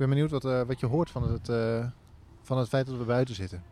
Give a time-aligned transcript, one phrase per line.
[0.00, 1.86] ben benieuwd wat, eh, wat je hoort van het, eh,
[2.42, 3.62] van het feit dat we buiten zitten.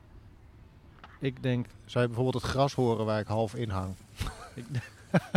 [1.21, 1.67] Ik denk...
[1.85, 3.95] Zou je bijvoorbeeld het gras horen waar ik half in hang?
[4.55, 4.65] Ik,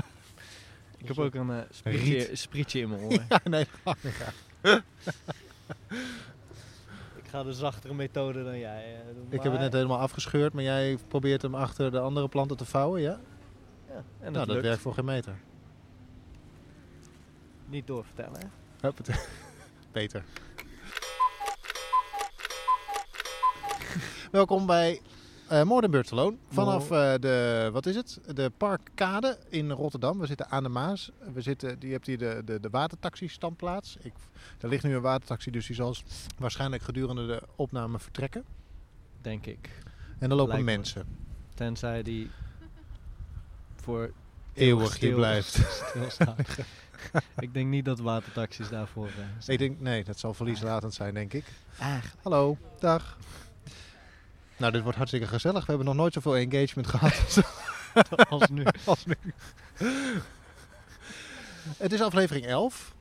[0.98, 2.40] ik heb ook een eh, sprietje, Riet.
[2.40, 3.24] sprietje in mijn oor.
[3.30, 3.98] ja, nee, dat.
[7.16, 9.26] Ik ga de zachtere methode dan jij doen.
[9.30, 12.66] Ik heb het net helemaal afgescheurd, maar jij probeert hem achter de andere planten te
[12.66, 13.20] vouwen, ja?
[13.88, 14.62] Ja, en nou, dat dat lukt.
[14.62, 15.36] werkt voor geen meter.
[17.66, 18.90] Niet doorvertellen, hè?
[19.92, 20.24] Peter.
[24.32, 25.02] Welkom bij
[25.48, 26.36] Alone.
[26.50, 28.20] Vanaf eh, de, wat is het?
[28.36, 30.20] De Parkkade in Rotterdam.
[30.20, 31.12] We zitten aan de Maas.
[31.34, 33.98] We zitten, je hebt hier de, de, de watertaxi-standplaats.
[34.02, 34.14] Ik,
[34.60, 35.96] er ligt nu een watertaxi, dus die zal
[36.38, 38.46] waarschijnlijk gedurende de opname vertrekken.
[39.22, 39.70] Denk ik.
[40.20, 40.76] En er lopen Lijkt me.
[40.76, 41.06] mensen.
[41.54, 42.30] Tenzij die
[43.76, 44.12] voor
[44.54, 45.60] Eeuwig hier blijft.
[45.90, 46.36] stilstaan.
[47.40, 49.60] ik denk niet dat watertaxis daarvoor eh, zijn.
[49.60, 51.46] Ik denk, nee, dat zal verlieslatend zijn, denk ik.
[51.80, 52.24] Eigenlijk.
[52.24, 53.18] Hallo, dag.
[54.62, 55.60] Nou, dit wordt hartstikke gezellig.
[55.66, 57.42] We hebben nog nooit zoveel engagement gehad
[58.30, 58.64] Als nu.
[58.86, 59.16] als nu.
[61.78, 62.96] Het is aflevering 11.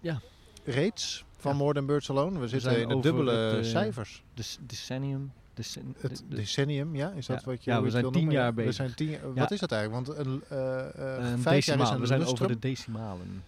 [0.00, 0.20] Ja.
[0.64, 1.56] Reeds van Ja.
[1.58, 2.38] More Birds Alone.
[2.38, 4.22] We zitten in de dubbele het, eh, cijfers.
[4.34, 5.32] Dus decennium.
[5.54, 7.10] Decen, Het de- de- decennium, ja?
[7.16, 7.50] Is dat Ja.
[7.50, 8.74] wat je Ja, we zijn tien jaar We bezig.
[8.74, 10.06] zijn tien, Wat is dat eigenlijk?
[10.06, 13.42] Want een, eh, eh, een vijf jaar is een We zijn over de decimalen.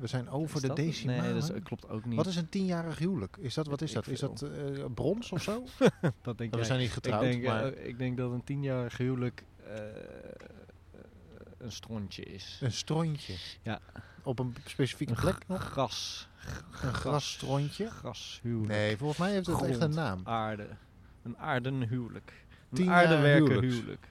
[0.00, 1.22] We zijn over de decimalen.
[1.24, 2.16] Nee, dat is- klopt ook niet.
[2.16, 3.36] Wat is een tienjarig huwelijk?
[3.40, 4.06] Is dat, wat is dat?
[4.06, 5.64] ik Is dat eh, brons of zo?
[6.22, 6.66] dat denk we jij.
[6.66, 9.74] zijn niet ik, getrouwd, denk, maar eh, ik denk dat een tienjarig huwelijk eh,
[11.58, 12.58] een strontje is.
[12.62, 13.34] een strontje.
[13.62, 13.80] Ja.
[14.22, 15.62] Op een specifieke Een plek g- nog?
[15.62, 16.28] Gras.
[16.82, 17.90] Een grasstrontje?
[17.90, 18.68] Grashuwelijk.
[18.68, 20.20] Nee, volgens mij heeft het echt een naam.
[20.24, 20.66] Aarde.
[21.22, 22.32] Een aardenhuwelijk.
[22.70, 23.74] Een Tien jaar aardewerken huwelijks.
[23.76, 24.08] huwelijk.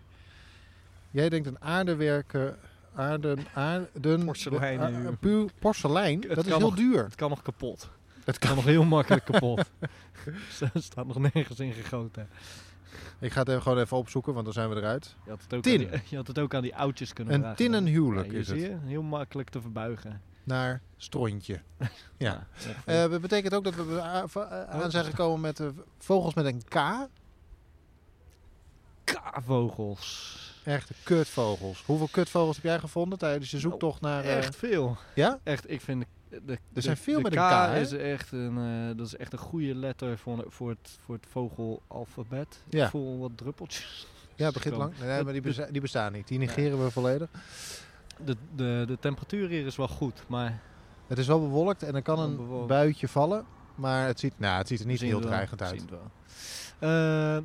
[1.11, 2.57] Jij denkt een aardewerken,
[2.99, 3.89] aarden, aarden...
[4.95, 5.17] Huur.
[5.17, 7.03] puur porselein, Het dat is heel nog- duur.
[7.03, 7.89] Het kan nog kapot.
[8.23, 8.55] Het kan.
[8.55, 9.59] nog heel makkelijk kapot.
[10.59, 12.27] Er staat nog nergens in gegoten.
[13.19, 15.15] Ik ga het even gewoon even opzoeken, want dan zijn we eruit.
[15.23, 15.81] Je had het ook, Tin.
[15.85, 17.57] Aan, die, je had het ook aan die oudjes kunnen Een vragen.
[17.57, 18.59] tinnen huwelijk Ja, is het.
[18.59, 18.77] je?
[18.85, 20.21] Heel makkelijk te verbuigen.
[20.43, 21.61] Naar strontje.
[22.17, 22.47] Ja.
[22.67, 23.03] ongeveer.
[23.03, 24.01] Eh, dat betekent ook dat we
[24.69, 27.07] aan zijn gekomen met de vogels met een K.
[29.03, 30.47] K-vogels.
[30.63, 31.83] Echte kutvogels.
[31.85, 34.23] Hoeveel kutvogels heb jij gevonden tijdens je zoektocht naar...
[34.23, 34.97] eh, Echt veel.
[35.15, 35.39] ja?
[35.43, 37.79] Echt, ik vind de, de, Er zijn de- veel de met K een K, hè?
[37.79, 41.25] is echt een, eh, dat is echt een goede letter voor, voor, het, voor het
[41.29, 42.63] vogelalfabet.
[42.69, 42.83] Ja.
[42.85, 44.07] Ik voel wat druppeltjes.
[44.35, 44.93] Ja, het begint lang.
[44.99, 46.27] Nee, maar die, De- besta- die bestaan niet.
[46.27, 47.29] Die negeren we volledig.
[48.25, 50.59] De, de, de temperatuur hier is wel goed, maar
[51.07, 52.67] Het is wel bewolkt en er kan een bewolkt.
[52.67, 53.45] buitje vallen.
[53.75, 55.81] Maar het ziet, nou, het ziet er niet heel dreigend uit.
[55.81, 56.11] het wel.
[56.79, 57.37] Eh,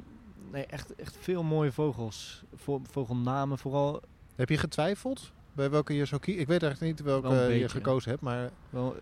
[0.54, 2.42] nee, echt, echt veel mooie vogels.
[2.54, 4.00] Vo- vogelnamen vooral.
[4.34, 6.42] Heb je getwijfeld bij welke je zou kiezen?
[6.42, 8.96] Ik weet eigenlijk niet welke Wel je gekozen hebt, maar Wel,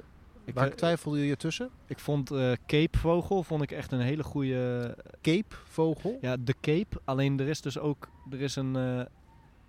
[0.44, 1.70] ik, waar eh, twijfelde je tussen?
[1.86, 6.18] ik vond eh Cape-vogel vond ik echt een hele goede Cape vogel?
[6.20, 7.00] Ja, de Cape.
[7.04, 9.00] Alleen er is dus ook er is een, eh,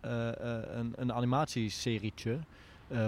[0.01, 2.39] eh, een, een animatieserietje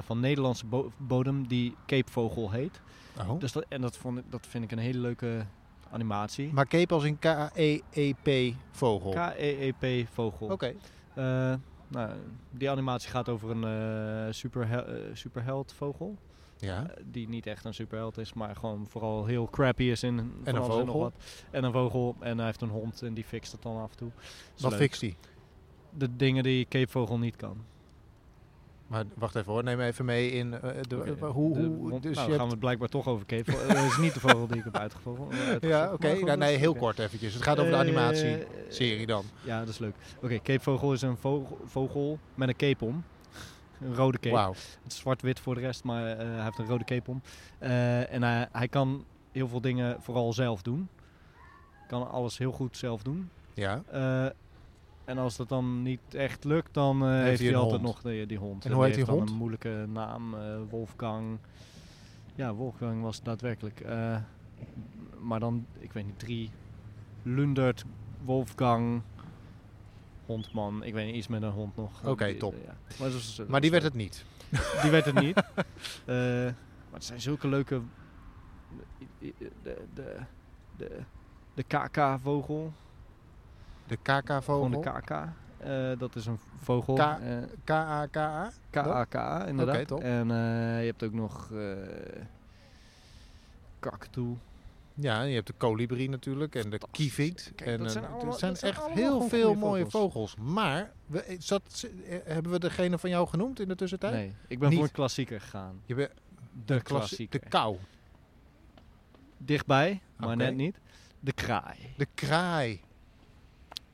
[0.02, 2.82] van Nederlandse bo- bodem die Capevogel heet.
[3.20, 3.40] Oh.
[3.40, 5.46] Dus dat, en dat, vond ik, dat vind ik een hele leuke
[5.96, 6.54] animatie.
[6.54, 9.12] Maar Cape als in K-E-E-P vogel.
[9.12, 10.48] K-E-E-P vogel.
[10.50, 10.74] Oké.
[11.14, 11.54] Eh,
[11.88, 12.10] nou,
[12.52, 13.64] die animatie gaat over een
[14.28, 16.16] eh superhel, eh, superheldvogel.
[16.58, 16.86] Ja.
[17.12, 20.62] Die niet echt een superheld is, maar gewoon vooral heel crappy is in van een
[20.62, 21.00] alles en nog vogel.
[21.00, 21.14] wat.
[21.52, 22.16] En een vogel.
[22.20, 24.12] En hij heeft een hond en die fixt het dan af en toe.
[24.56, 24.80] Is Wat leuk.
[24.80, 25.16] fixt die?
[25.98, 27.58] De dingen die Capevogel niet kan.
[28.88, 32.16] Maar wacht even hoor, neem even mee in eh, de, eh, hoe, de hoe dus
[32.16, 33.52] nou, je dan gaan we het blijkbaar toch over Cape.
[33.68, 35.30] Dat is niet de vogel die ik heb uitgevonden.
[35.62, 36.36] eh, Ja, oké.
[36.36, 37.34] nee, heel kort eventjes.
[37.34, 39.24] Het gaat over de animatieserie dan.
[39.44, 39.96] Ja, dat is leuk.
[40.22, 43.04] Oké, Capevogel is een vogel, vogel met een cape om.
[43.82, 44.36] Een rode cape.
[44.36, 44.54] Wauw.
[44.84, 47.22] Het is zwart-wit voor de rest, maar hij heeft een rode cape om.
[47.60, 50.90] En hij, hij kan heel veel dingen vooral zelf doen.
[51.88, 53.30] Kan alles heel goed zelf doen.
[53.54, 53.82] Ja.
[55.06, 57.94] En als dat dan niet echt lukt, dan eh, heeft, hij altijd hond.
[57.94, 58.66] nog die, die hond.
[58.66, 59.30] En hoe heet die hond?
[59.30, 61.38] een moeilijke naam, eh, Wolfgang.
[62.36, 63.80] Ja, Wolfgang was daadwerkelijk.
[63.80, 64.18] Eh,
[65.20, 66.50] maar dan, ik weet niet, drie.
[67.24, 67.84] Lundert,
[68.24, 69.02] Wolfgang,
[70.26, 70.84] Hondman.
[70.84, 72.06] Ik weet niet, iets met een hond nog.
[72.06, 72.56] Oké, top.
[72.66, 72.76] ja.
[73.00, 73.12] Maar,
[73.48, 74.26] Maar die werd het niet.
[74.82, 75.36] Die werd het niet.
[76.06, 77.82] Maar het zijn zulke leuke...
[79.20, 79.78] De, de,
[80.78, 81.00] de,
[81.54, 81.64] de,
[83.88, 84.70] de KK-vogel.
[84.70, 84.96] De Gewoon KK-vogel.
[84.96, 85.34] de KK.
[85.58, 86.94] Eh, dat is een vogel.
[86.96, 88.52] K- Eh, K-A-K-A?
[88.70, 89.92] KAK, inderdaad.
[89.92, 91.50] En eh, je hebt ook nog
[93.80, 94.36] kakatoe.
[94.94, 97.52] Ja, je hebt de kolibrie natuurlijk en de kievit.
[97.56, 100.34] En dat zijn dat echt heel veel mooie vogels.
[100.34, 100.36] vogels.
[100.54, 101.88] Maar, we, zat,
[102.24, 104.14] hebben we degene van jou genoemd in de tussentijd?
[104.14, 104.78] Nee, ik ben Niet.
[104.78, 105.82] voor een klassieker gegaan.
[105.86, 106.12] Je bent
[106.66, 107.40] De klassie- klassieker.
[107.40, 107.78] de kou.
[109.38, 110.80] dichtbij, maar net niet.
[111.20, 111.78] De kraai.
[111.98, 112.82] De kraai.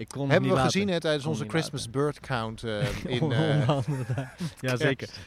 [0.01, 0.71] Ik kon het Hebben we laten.
[0.71, 3.29] gezien hè, tijdens onze Christmas bird count eh, in...
[3.29, 3.83] Daar.
[4.59, 5.09] ja, zeker.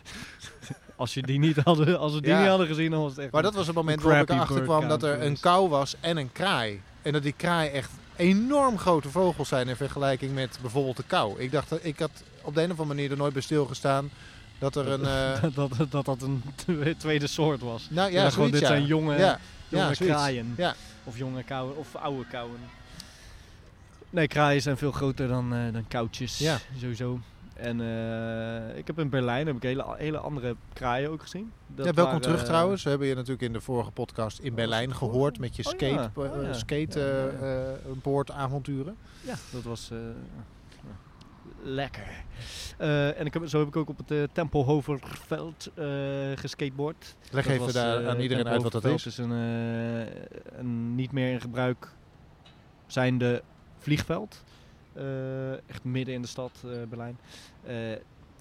[0.97, 2.39] Als, je die niet hadden, als we die Ja.
[2.41, 3.33] niet hadden gezien, dan was het echt...
[3.33, 6.17] maar dat was het moment waarop ik erachter kwam dat er een kou was en
[6.17, 6.81] een kraai.
[7.03, 11.41] En dat die kraai echt enorm grote vogels zijn in vergelijking met bijvoorbeeld de kou.
[11.41, 12.11] Ik dacht, dat- ik had
[12.43, 14.11] op de een of andere manier er nooit bij stilgestaan
[14.59, 15.05] dat er een...
[15.05, 17.87] eh, dat, dat, dat dat een twe- tweede soort was.
[17.91, 18.67] nou Ja, ja, gewoon, zoiets, dit ja.
[18.67, 19.39] zijn jonge, Ja,
[19.69, 20.55] jonge ja, kraaien.
[20.57, 20.75] Ja.
[21.05, 22.59] Of jonge kauwen, of oude kauwen.
[24.15, 26.39] Nee, kraaien zijn veel groter dan, eh, dan koutjes.
[26.39, 26.59] Ja.
[26.79, 27.21] Sowieso.
[27.55, 31.53] En eh, ik heb in Berlijn heb ik hele, hele andere kraaien ook gezien.
[31.67, 32.83] Dat ja, welkom terug eh, trouwens.
[32.83, 35.65] We hebben je natuurlijk in de vorige podcast in was Berlijn het gehoord met je
[35.65, 36.11] Oh, skate, ja.
[36.15, 36.53] Oh, ja.
[36.53, 37.01] skate
[39.25, 39.91] Ja, ja, dat was
[41.63, 42.25] lekker.
[43.17, 45.87] En ik heb, zo heb ik ook op het eh Tempelhoverveld eh
[46.35, 47.17] geskateboard.
[47.31, 49.07] Leg Dat even was, daar aan iedereen uit wat dat is.
[49.07, 49.31] is een,
[50.59, 51.93] een niet meer in gebruik
[52.87, 53.43] zijnde
[53.85, 54.45] vliegveld.
[54.93, 57.19] Eh, echt midden in de stad eh, Berlijn.
[57.63, 58.01] Eh, En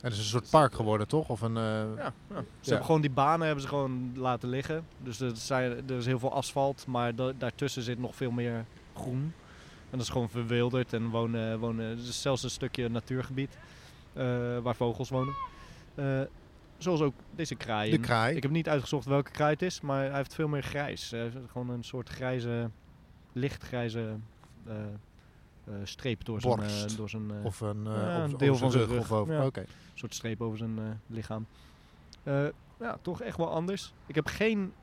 [0.10, 1.30] het is een soort park geworden, toch?
[1.30, 2.14] Of een, ja, ja.
[2.28, 2.44] Ze Ja.
[2.64, 4.86] hebben gewoon die banen hebben ze gewoon laten liggen.
[4.98, 8.66] Dus er, zijn, er is heel veel asfalt, maar da- daartussen zit nog veel meer
[8.96, 9.34] groen.
[9.90, 13.58] En dat is gewoon verwilderd en wonen, wonen is zelfs een stukje natuurgebied
[14.64, 15.34] waar vogels wonen.
[16.78, 17.92] Zoals ook deze kraaien.
[17.92, 18.36] de kraai.
[18.36, 21.12] Ik heb niet uitgezocht welke kraai het is, maar hij heeft veel meer grijs.
[21.12, 22.70] Hij heeft gewoon een soort grijze,
[23.34, 24.16] lichtgrijze
[25.84, 28.84] streep door zijn, eh, door zijn eh, Of een, eh, Ja, een deel van zijn
[28.84, 28.92] rug.
[28.92, 29.00] rug.
[29.02, 29.34] Of over.
[29.34, 29.46] Ja.
[29.46, 29.66] Oké.
[29.94, 31.46] soort streep over zijn eh, lichaam.
[32.24, 32.46] Eh,
[32.80, 33.94] ja, toch echt wel anders.
[34.06, 34.74] Ik heb geen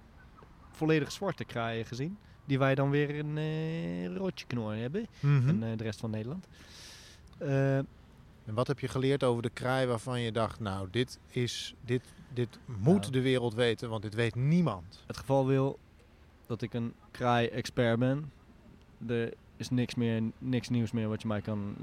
[0.71, 2.19] volledig zwarte kraaien gezien.
[2.44, 5.06] Die wij dan weer in eh roodje knor hebben.
[5.21, 5.49] Mhm.
[5.49, 6.47] En eh, de rest van Nederland.
[7.38, 11.75] Eh, En wat heb je geleerd over de kraai waarvan je dacht, nou, dit, is,
[11.85, 12.03] dit,
[12.35, 13.12] dit moet Nou.
[13.12, 15.05] de wereld weten, want dit weet niemand.
[15.06, 15.79] het geval wil
[16.47, 18.33] dat ik een kraai-expert ben.
[19.09, 21.77] Er is niks, meer, niks nieuws meer wat je mij kan,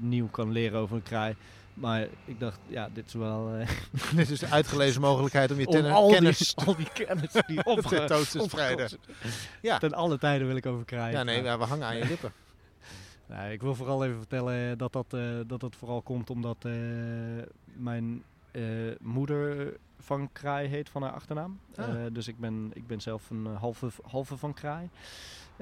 [0.00, 1.34] nieuw kan leren over een kraai.
[1.74, 3.52] Maar ik dacht, ja, dit is wel...
[3.54, 3.68] eh,
[4.16, 7.32] dit is de uitgelezen mogelijkheid om je om ten- al kennis die, al die kennis
[7.46, 8.90] die opge, tentoon te spreiden.
[9.62, 9.78] Ja.
[9.78, 11.16] Ten alle tijden wil ik over kraaien.
[11.18, 12.32] Ja, nee, ja, we hangen aan je lippen.
[13.26, 16.66] Nee, ik wil vooral even vertellen eh, dat dat, eh, dat, dat vooral komt omdat
[17.76, 18.22] mijn
[19.00, 21.60] moeder van Kraai heet van haar achternaam.
[21.76, 21.86] Ah.
[22.12, 24.88] Dus ik ben, ik ben zelf een halve, halve van Kraai.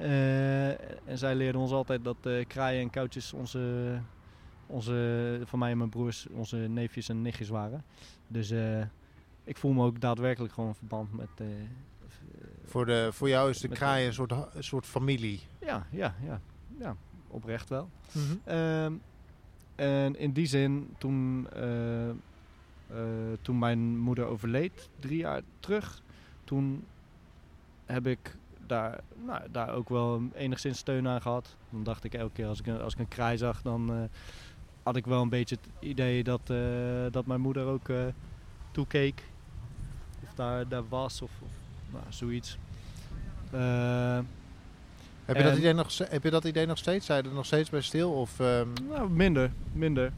[0.01, 0.69] Eh,
[1.09, 3.99] en zij leerde ons altijd dat eh kraaien en koutjes onze,
[4.67, 7.83] onze, van mij en mijn broers, onze neefjes en nichtjes waren.
[8.27, 8.81] Dus eh,
[9.43, 11.29] ik voel me ook daadwerkelijk gewoon verband met...
[11.37, 11.45] eh,
[12.65, 15.39] Voor, de, voor jou is de kraai een soort, een soort familie.
[15.61, 16.41] ja, ja, ja,
[16.79, 16.95] ja,
[17.27, 17.89] oprecht wel.
[18.11, 18.23] Mhm.
[18.43, 18.93] Ehm,
[19.75, 22.15] en in die zin, toen, eh, eh,
[23.41, 26.01] toen mijn moeder overleed, drie jaar terug,
[26.43, 26.83] toen
[27.85, 28.35] heb ik
[28.71, 31.55] daar, nou, daar ook wel enigszins steun aan gehad.
[31.69, 33.97] Dan dacht ik elke keer als ik, een- als ik een kraai zag, dan eh,
[34.83, 36.57] had ik wel een beetje het idee dat, eh,
[37.11, 37.97] dat mijn moeder ook eh,
[38.71, 39.23] toekeek.
[40.23, 41.49] Of daar, daar was, of, of
[41.91, 42.57] nou, zoiets.
[45.25, 47.05] Heb, je dat idee nog, heb je dat idee nog steeds?
[47.05, 48.11] Zijn er nog steeds bij stil?
[48.11, 49.51] Of, ehm, Nou, minder.
[49.73, 50.11] Minder.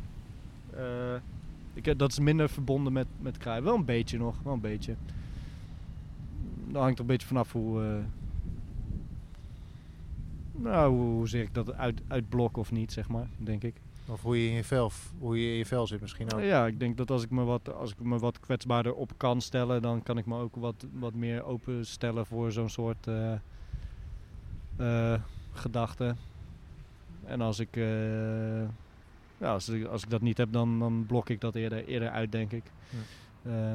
[1.74, 3.62] Ik, dat is minder verbonden met, met kraai.
[3.62, 4.36] Wel een beetje nog.
[4.44, 4.96] Wel een beetje.
[6.68, 8.02] Dat hangt er een beetje vanaf hoe...
[10.54, 13.28] nou, hoe- hoezeer ik dat uit, uitblok of niet, zeg maar.
[13.38, 13.76] Denk ik.
[14.08, 16.42] of hoe je in je vel, hoe je in je vel zit misschien ook.
[16.42, 19.42] Ja, ik denk dat als ik me wat, als ik me wat kwetsbaarder op kan
[19.42, 19.82] stellen...
[19.82, 23.34] dan kan ik me ook wat, wat meer openstellen voor zo'n soort eh
[24.78, 25.22] eh,
[25.54, 26.18] gedachten.
[27.26, 28.62] En als ik, eh,
[29.38, 32.10] ja, als, ik, als ik dat niet heb, dan, dan blok ik dat eerder, eerder
[32.10, 32.64] uit, denk ik.
[33.42, 33.74] Eh,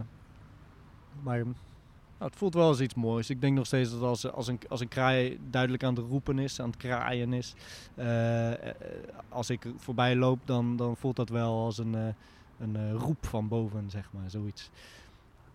[1.23, 1.43] maar
[2.19, 3.31] nou, het voelt wel als iets moois.
[3.31, 6.39] Ik denk nog steeds dat als, als, een, als een kraai duidelijk aan het roepen
[6.39, 7.55] is, aan het kraaien is,
[7.95, 8.75] eh, eh,
[9.29, 12.09] als ik voorbij loop, dan, dan voelt dat wel als een, eh,
[12.59, 14.71] een roep van boven, zeg maar, zoiets.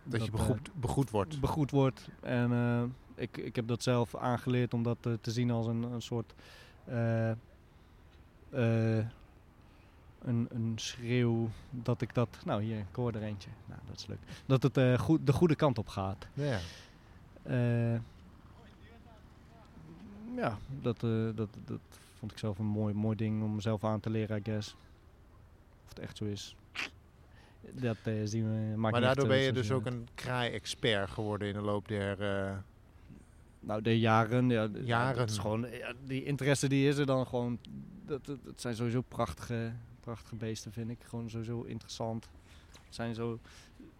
[0.03, 1.39] dat je begroet, begroet wordt.
[1.39, 2.09] begroet wordt.
[2.21, 6.33] En ik, ik heb dat zelf aangeleerd om dat te zien als een, een soort.
[10.25, 12.37] Een, een schreeuw dat ik dat.
[12.45, 13.49] Nou, hier, ik hoor er eentje.
[13.65, 14.19] Nou, dat is leuk.
[14.45, 16.27] Dat het eh, goed, de goede kant op gaat.
[16.33, 16.59] Ja.
[17.43, 17.93] Eh,
[20.35, 21.79] ja, dat, eh, dat, dat
[22.13, 24.75] vond ik zelf een mooi, mooi ding om mezelf aan te leren, I guess.
[25.83, 26.55] Of het echt zo is.
[27.71, 28.77] Dat zien we.
[28.77, 32.17] Maar daardoor ben je dus ook een kraai-expert geworden in de loop der...
[33.59, 34.49] Nou, de jaren.
[34.49, 35.15] Ja, Jaren.
[35.15, 37.59] Dat is gewoon, ja, die interesse die is er dan gewoon.
[38.05, 39.71] Dat, dat, dat zijn sowieso prachtige,
[40.03, 40.99] prachtige beesten, vind ik.
[41.03, 42.29] Gewoon sowieso interessant.
[42.85, 43.39] Het zijn zo,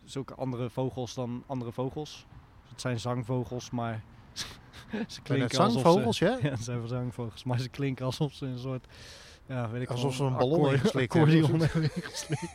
[0.04, 2.26] zulke andere vogels dan andere vogels.
[2.70, 4.04] Het zijn zangvogels, maar
[5.08, 6.38] ze klinken alsof zangvogels, ze, ja?
[6.42, 8.88] Ja, het zijn wel zangvogels, maar ze klinken alsof ze een soort...
[9.46, 11.60] Ja, weet ik Alsof ze een ballon ingeslikt hebben.
[11.60, 12.52] hebben ingeslikt.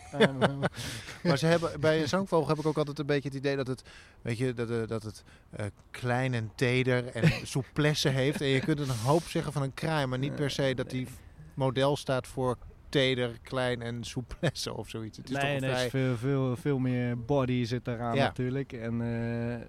[1.22, 3.66] Maar ze hebben, bij een zangvogel heb ik ook altijd een beetje het idee dat
[3.66, 3.82] het,
[4.22, 8.40] weet je, dat, eh, dat het eh, klein en teder en souplesse heeft.
[8.40, 11.08] En je kunt een hoop zeggen van een kraai, maar niet per se dat die
[11.54, 15.16] model staat voor teder, klein en souplesse of zoiets.
[15.16, 18.24] Het is nee, toch nee, is veel, veel, veel meer body zit eraan Ja.
[18.24, 18.72] natuurlijk.
[18.72, 19.66] En eh,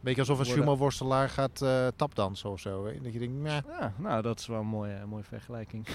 [0.00, 2.86] beetje alsof een sumo-worstelaar gaat eh, tapdansen of zo.
[2.86, 3.00] Hè?
[3.00, 5.86] Dat je denkt, ja, nou, dat is wel een mooie, mooie vergelijking.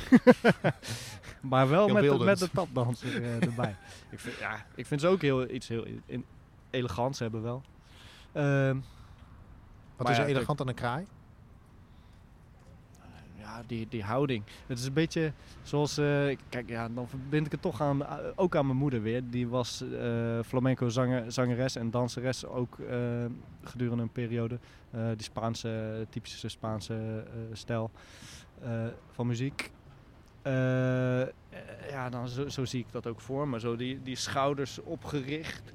[1.41, 3.75] maar wel Heel met, met de tapdanser eh, erbij.
[4.09, 6.25] ik, vind, ja, ik vind ze ook heel, iets heel in,
[6.69, 7.61] elegants hebben wel.
[8.31, 8.75] Ehm,
[9.95, 11.05] wat Maar is ja, er elegant aan een kraai?
[13.43, 14.43] Ja, die, die houding.
[14.67, 15.97] Het is een beetje zoals...
[15.97, 19.21] eh, kijk, ja, dan verbind ik het toch aan, ook aan mijn moeder weer.
[19.29, 22.97] Die was eh, flamenco zanger, zangeres en danseres ook eh,
[23.63, 24.59] gedurende een periode.
[24.91, 27.23] Die Spaanse, typische Spaanse
[27.53, 27.91] stijl
[29.11, 29.71] van muziek.
[31.89, 33.59] Ja, dan zo, zo zie ik dat ook voor me.
[33.59, 35.71] Zo die, die schouders opgericht.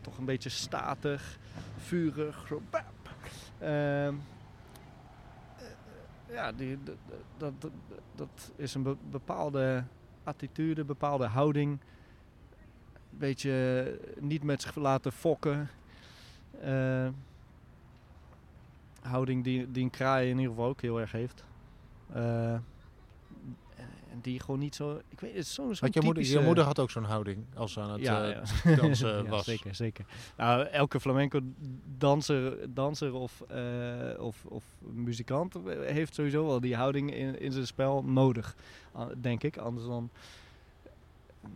[0.00, 1.38] toch een beetje statig,
[1.78, 2.52] vurig.
[6.32, 6.78] Ja, die,
[7.36, 7.52] dat,
[8.14, 9.84] dat, is een be- bepaalde
[10.24, 11.70] attitude, bepaalde houding.
[12.92, 15.68] Een beetje niet met zich laten fokken.
[16.60, 17.08] Eh,
[19.02, 21.44] houding die, die een kraai in ieder geval ook heel erg heeft.
[22.12, 22.58] Eh,
[24.12, 25.00] en die gewoon niet zo...
[25.08, 27.80] Ik weet, het zo, zo'n je, moeder, je moeder had ook zo'n houding als ze
[27.80, 29.44] aan het ja, eh, dansen Ja, was.
[29.44, 30.04] Zeker, zeker.
[30.36, 31.40] Nou, elke flamenco
[31.98, 37.66] danser, danser of, eh, of, of muzikant heeft sowieso wel die houding in, in zijn
[37.66, 38.56] spel nodig,
[39.20, 39.56] denk ik.
[39.56, 40.10] Anders dan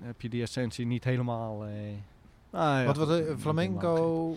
[0.01, 1.65] heb je die essentie niet helemaal...
[1.65, 1.71] Eh,
[2.51, 4.37] ah, ja, Wat, wat flamenco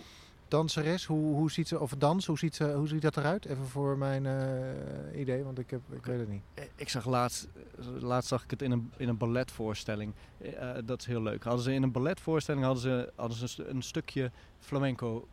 [0.50, 3.44] danseres, hoe, hoe ziet ze, of dans, hoe ziet, ze, hoe ziet dat eruit?
[3.46, 6.42] Even voor mijn eh, idee, want ik, heb, ik weet het niet.
[6.54, 7.48] Eh, Ik zag laatst,
[8.00, 10.12] laatst zag ik het in een, in een balletvoorstelling.
[10.38, 11.44] Eh, dat is heel leuk.
[11.44, 15.26] Hadden ze in een balletvoorstelling hadden ze, hadden ze een stu- een stukje flamenco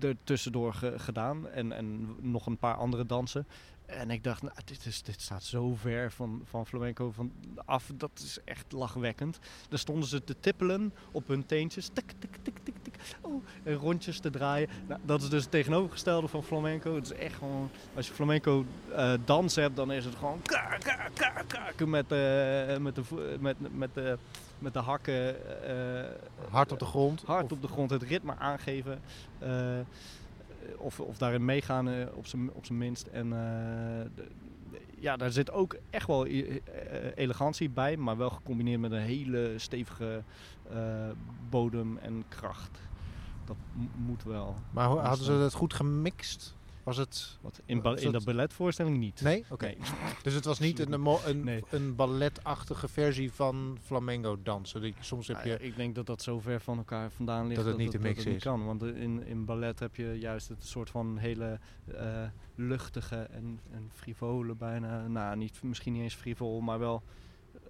[0.00, 1.48] er tussendoor ge- gedaan.
[1.48, 3.46] En, en nog een paar andere dansen.
[3.86, 7.32] En ik dacht, nou, dit, is, dit staat zo ver van, van flamenco van
[7.64, 7.90] af.
[7.94, 9.38] Dat is echt lachwekkend.
[9.68, 11.88] Daar stonden ze te tippelen op hun teentjes.
[11.92, 12.94] Tik, tik, tik, tik, tik.
[13.20, 14.68] Oh, en rondjes te draaien.
[14.88, 16.94] Nou, dat is dus het tegenovergestelde van flamenco.
[16.94, 17.70] Het is echt gewoon...
[17.96, 20.40] Als je flamenco eh dans hebt, dan is het gewoon...
[21.86, 24.18] Met, eh, met, de, vo- met, met, de,
[24.64, 25.36] met de hakken...
[25.64, 26.10] eh,
[26.50, 27.22] Hard op de grond.
[27.26, 29.00] hard Of- op de grond het ritme aangeven.
[29.38, 29.78] eh,
[30.76, 33.06] of, of daarin meegaan eh, op zijn op zijn minst.
[33.06, 34.26] En de-
[34.98, 36.26] ja, daar zit ook echt wel
[37.14, 40.22] elegantie bij, maar wel gecombineerd met een hele stevige
[41.50, 42.78] bodem en kracht.
[43.44, 43.56] Dat
[43.96, 44.56] moet wel.
[44.70, 46.54] Maar Dus, hadden ze het goed gemixt?
[46.84, 47.38] Was het...
[47.40, 49.20] Wat in, ba- in dat- de balletvoorstelling niet.
[49.20, 49.44] Nee?
[49.50, 49.64] Oké.
[49.64, 49.76] Nee.
[50.22, 50.92] Dus het was niet een,
[51.26, 51.62] een, Nee.
[51.70, 54.94] een balletachtige versie van flamenco dansen.
[55.00, 55.62] Soms heb Nou ja, je...
[55.66, 58.26] ik denk dat dat zo ver van elkaar vandaan ligt Dat het niet dat mixen
[58.28, 58.42] niet is.
[58.42, 58.64] kan.
[58.64, 61.58] Want in, in ballet heb je juist het soort van hele
[61.94, 62.22] eh,
[62.54, 65.06] luchtige en, en frivole bijna.
[65.06, 67.02] Nou, niet, misschien niet eens frivol, maar wel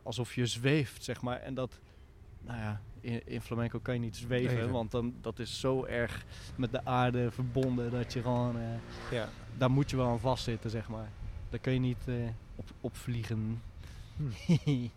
[0.02, 1.40] alsof je zweeft, zeg maar.
[1.40, 1.80] En dat,
[2.46, 6.24] nou ja, in, in flamenco kan je niet zweven, want dan, dat is zo erg
[6.56, 8.56] met de aarde verbonden dat je gewoon...
[8.58, 8.64] eh,
[9.10, 9.28] Ja.
[9.58, 11.08] daar moet je wel aan vastzitten, zeg maar.
[11.50, 12.14] Daar kun je niet eh,
[12.56, 13.62] op, opvliegen.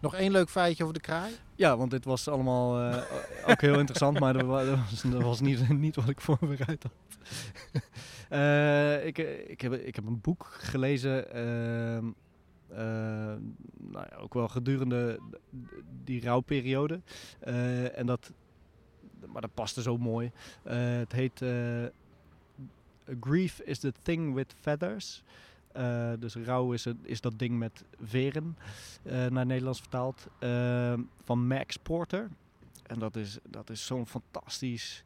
[0.00, 1.32] Nog één leuk feitje over de kraai.
[1.54, 3.02] Ja, want dit was allemaal eh,
[3.46, 6.82] ook heel interessant, maar dat wa- dat was, dat was niet, niet wat ik voorbereid
[6.82, 6.92] had.
[9.04, 9.18] Ik,
[9.48, 11.26] ik, heb, ik heb een boek gelezen,
[12.76, 13.34] eh,
[13.90, 15.20] nou ja, ook wel gedurende
[16.04, 17.00] die rouwperiode.
[17.40, 18.32] Eh, en dat,
[19.32, 20.30] maar dat paste zo mooi.
[20.62, 21.44] Eh, het heet
[23.20, 25.22] Grief is the thing with feathers.
[26.18, 28.56] Dus rouw is, het, is dat ding met veren,
[29.02, 30.26] naar Nederlands vertaald,
[31.24, 32.28] van Max Porter.
[32.82, 35.04] En dat is, dat is zo'n fantastisch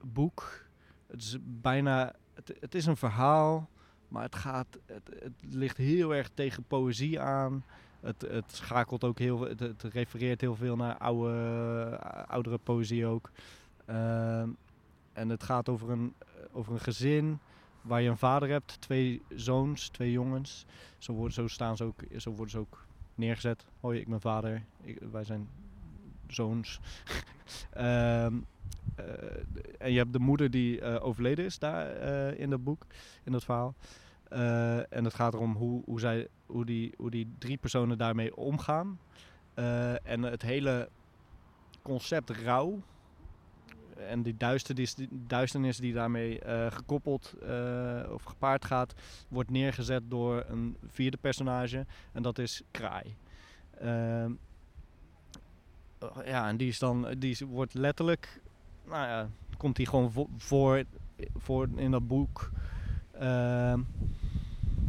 [0.00, 0.64] boek.
[1.06, 2.14] Het is bijna,
[2.60, 3.68] het is een verhaal,
[4.10, 7.64] maar het, gaat, het, het ligt heel erg tegen poëzie aan.
[8.00, 13.30] Het, het schakelt ook heel, het, het refereert heel veel naar oude, oudere poëzie ook.
[13.84, 14.48] Ehm,
[15.12, 16.14] en het gaat over een,
[16.52, 17.38] over een gezin
[17.82, 20.66] waar je een vader hebt, twee zoons, twee jongens.
[20.98, 23.64] Zo worden, zo staan ze ook, zo worden ze ook neergezet.
[23.80, 25.48] Hoi, ik ben vader, ik, wij zijn
[26.28, 26.80] zoons.
[27.70, 28.40] Ehm, eh,
[29.78, 32.86] en je hebt de moeder die eh, overleden is daar eh, in dat boek,
[33.24, 33.74] in dat verhaal.
[34.28, 38.36] Eh, en het gaat erom hoe, hoe, zij, hoe, die, hoe die drie personen daarmee
[38.36, 38.98] omgaan.
[39.54, 40.88] Eh, en het hele
[41.82, 42.82] concept rouw
[44.08, 48.94] en die duisternis die, duisternis die daarmee eh, gekoppeld eh, of gepaard gaat,
[49.28, 51.86] wordt neergezet door een vierde personage.
[52.12, 53.16] En dat is Kraai.
[53.78, 54.32] Ehm,
[55.98, 58.40] eh, ja, en die, is dan, die wordt letterlijk,
[58.90, 60.84] nou ja, komt hij gewoon vo- voor,
[61.36, 62.50] voor in dat boek.
[63.12, 63.80] Ehm,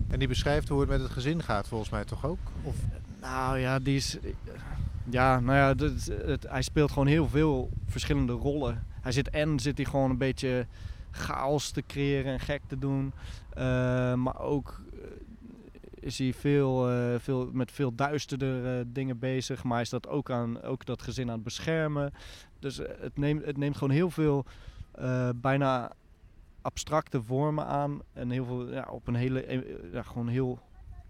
[0.08, 2.40] En die beschrijft hoe het met het gezin gaat, volgens mij toch ook?
[2.64, 2.76] Of,
[3.22, 4.18] Nou ja, die is.
[5.10, 5.86] Ja, nou ja,
[6.26, 8.86] het, hij speelt gewoon heel veel verschillende rollen.
[9.02, 10.68] Hij zit en zit hij gewoon een beetje
[11.12, 13.12] chaos te creëren en gek te doen.
[13.54, 13.64] Eh,
[14.14, 14.82] maar ook
[16.02, 19.64] is hij veel, eh, veel, met veel duisterder eh, dingen bezig.
[19.64, 22.14] Maar is dat ook, aan, ook dat gezin aan het beschermen.
[22.60, 24.46] Dus eh, het, neemt, het neemt gewoon heel veel
[25.36, 25.92] bijna
[26.62, 28.02] abstracte vormen aan.
[28.14, 30.60] En heel veel ja, op een hele, ja, gewoon heel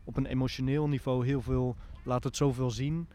[0.03, 3.07] op een emotioneel niveau heel veel, laat het zoveel zien.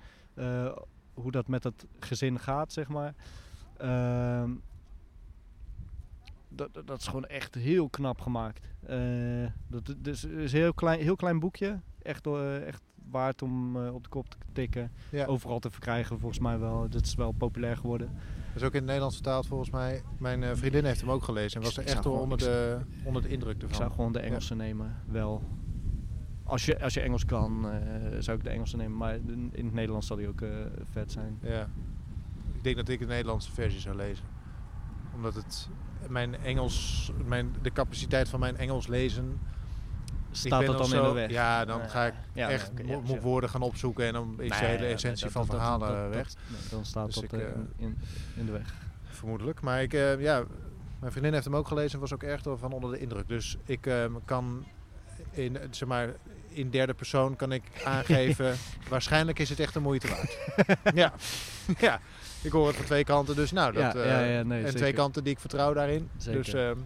[1.14, 3.14] hoe dat met het gezin gaat, zeg maar.
[6.56, 8.66] Dat, dat- is gewoon echt heel knap gemaakt.
[8.86, 8.96] Eh,
[9.68, 11.80] dat, dat is, een heel klein, heel klein boekje.
[12.02, 14.92] Echt, eh, echt waard om eh, op de kop te tikken.
[15.10, 15.25] ja.
[15.26, 16.88] Overal te verkrijgen, volgens mij wel.
[16.88, 18.06] Dat is wel populair geworden.
[18.52, 20.02] Dat is ook in het Nederlands vertaald volgens mij.
[20.18, 23.22] Mijn vriendin heeft hem ook gelezen en was er Ik echt door onder de, onder
[23.22, 23.76] de indruk Ik ervan.
[23.76, 25.42] zou gewoon de Engelse nemen, wel.
[26.44, 27.66] Als je, als je Engels kan,
[28.18, 28.96] zou ik de Engelse nemen.
[28.96, 30.42] Maar in in het Nederlands zal die ook
[30.90, 31.38] vet zijn.
[31.42, 31.68] Ja.
[32.52, 34.25] Ik denk dat ik de Nederlandse versie zou lezen.
[35.14, 35.68] Omdat het
[36.08, 39.40] mijn Engels, mijn, de capaciteit van mijn Engels lezen.
[40.30, 41.30] Staat dat dan nog in zo- de weg?
[41.30, 43.20] Ja, dan Eh, ga ik ja, echt mo- moet ja.
[43.20, 46.26] woorden gaan opzoeken en dan is de hele essentie dat- van dat- verhalen dat- weg.
[46.48, 47.98] nee, dan staat Dus dat ik, eh, eh, in,
[48.36, 48.75] in de weg.
[49.04, 49.60] Vermoedelijk.
[49.60, 50.44] Maar ik, eh, ja,
[51.00, 53.28] mijn vriendin heeft hem ook gelezen en was ook erg door van onder de indruk.
[53.28, 54.64] Dus ik eh, kan
[55.30, 56.14] in, zeg maar,
[56.48, 58.54] in derde persoon kan ik aangeven,
[58.88, 60.38] waarschijnlijk is het echt de moeite waard.
[60.94, 61.12] ja.
[61.78, 62.00] ja,
[62.47, 63.37] ik hoor het van twee kanten.
[63.37, 64.81] Dus nou, dat, Ja, eh, ja, ja, nee, en zeker.
[64.81, 66.09] twee kanten die ik vertrouw daarin.
[66.17, 66.45] Zeker.
[66.45, 66.79] Dus ehm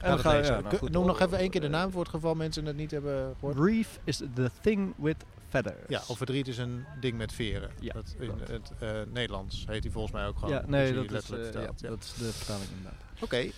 [0.00, 0.90] En gaan- ja, nou.
[0.90, 3.58] Noem nog even één keer de naam voor het geval mensen het niet hebben gehoord.
[3.58, 5.16] Reef is the thing with
[5.48, 5.76] feathers.
[5.88, 7.70] Ja, of verdriet is een ding met veren.
[7.80, 8.48] Ja, dat in dat.
[8.48, 10.54] het eh, Nederlands heet hij volgens mij ook gewoon.
[10.54, 13.00] Ja, nee, dat is, letterlijk eh, ja, dat is de vertaling inderdaad.
[13.20, 13.50] Oké, Eh,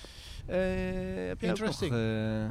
[0.56, 1.92] heb jij ook nog, Interesting.
[1.92, 1.98] eh,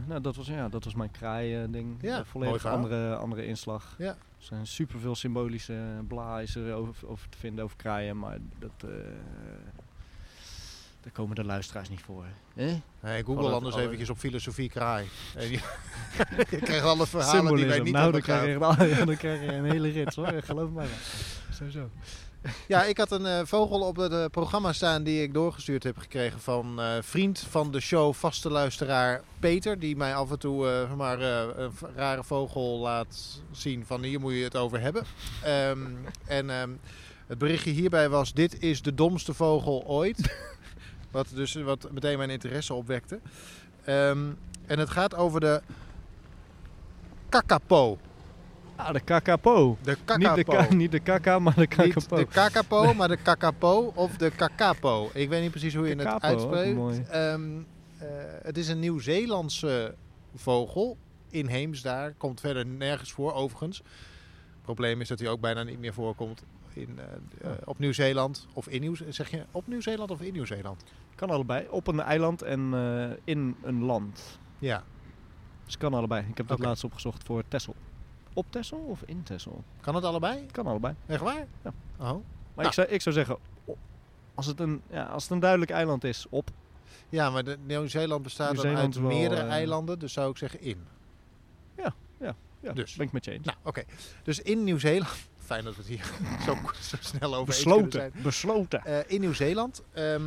[0.07, 1.97] nou, dat was, ja, dat was mijn kraai-ding.
[2.01, 3.95] Ja, mooi volledig andere, andere inslag.
[3.97, 4.07] Ja.
[4.09, 8.71] Er zijn superveel symbolische bla is er over, over te vinden over kraaien, maar dat,
[8.89, 8.89] eh,
[11.01, 12.25] daar komen de luisteraars niet voor.
[12.53, 12.81] hè?
[12.99, 15.07] Nee, Google anders alle- eventjes op filosofie kraai.
[15.35, 15.59] En je,
[16.49, 19.51] je krijgt alle verhalen die wij niet nou, dan hebben krijg, je, dan krijg je
[19.53, 21.53] een hele rits hoor, geloof mij maar.
[21.55, 21.89] Sowieso.
[22.67, 25.97] Ja, ik had een eh, vogel op het eh, programma staan die ik doorgestuurd heb
[25.97, 29.79] gekregen van eh, vriend van de show, vaste luisteraar Peter.
[29.79, 34.43] Die mij af en toe maar, een rare vogel laat zien van hier moet je
[34.43, 35.03] het over hebben.
[35.43, 35.79] Ehm,
[36.25, 36.69] en ehm,
[37.27, 40.37] het berichtje hierbij was dit is de domste vogel ooit.
[41.11, 43.19] wat dus wat meteen mijn interesse opwekte.
[43.83, 44.25] Ehm,
[44.65, 45.61] en het gaat over de
[47.29, 47.97] kakapo.
[48.77, 49.77] Ah, de kakapo.
[49.81, 50.35] De Niet kakapo.
[50.35, 52.15] de, ka, niet de kaka, maar de Niet kakapo.
[52.15, 55.09] de kakapo, maar de kakapo of de kakapo.
[55.13, 57.09] Ik weet niet precies hoe je het uitspreekt.
[57.09, 57.41] Ehm,
[57.97, 58.07] eh,
[58.41, 59.95] het is een Nieuw-Zeelandse
[60.35, 60.97] vogel.
[61.29, 62.13] Inheems daar.
[62.17, 63.77] Komt verder nergens voor, overigens.
[63.77, 68.47] Het probleem is dat hij ook bijna niet meer voorkomt in, eh, eh, op Nieuw-Zeeland.
[68.53, 70.83] Of in Nieuw Zeg je op Nieuw-Zeeland of in Nieuw-Zeeland?
[71.15, 71.67] Kan allebei.
[71.69, 72.73] Op een eiland en
[73.23, 74.39] in een land.
[74.59, 74.83] Ja.
[75.65, 76.25] Dus kan allebei.
[76.29, 77.75] Ik heb dat laatst opgezocht voor Texel.
[78.37, 79.63] Op Texel of in Texel?
[79.81, 80.45] Kan het allebei?
[80.51, 80.93] Kan allebei.
[81.05, 81.45] Echt waar?
[81.63, 81.73] Ja.
[81.97, 81.99] Oh.
[81.99, 82.19] Maar
[82.55, 82.67] Nou.
[82.67, 83.37] ik, zou, ik zou zeggen,
[84.35, 86.49] als het, een, ja, als het een duidelijk eiland is, op.
[87.09, 89.99] Ja, maar de- Nieuw-Zeeland bestaat uit meerdere eh, eiland.
[89.99, 90.77] Dus zou ik zeggen in.
[92.61, 92.95] Ja, Dus.
[92.95, 93.45] ben ik met je eens.
[93.45, 93.83] Nou, oké.
[94.23, 95.09] Dus in Nieuw-Zeeland.
[95.45, 96.05] Fijn dat we het hier
[96.45, 98.11] zo, zo snel over kunnen zijn.
[98.11, 98.11] besloten.
[98.23, 98.85] Besloten.
[98.85, 99.83] Eh, in Nieuw-Zeeland.
[99.93, 100.21] ehm,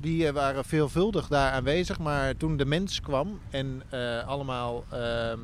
[0.00, 1.98] die eh, waren veelvuldig daar aanwezig.
[1.98, 3.82] Maar toen de mens kwam en
[4.26, 5.38] allemaal ehm, eh, eh,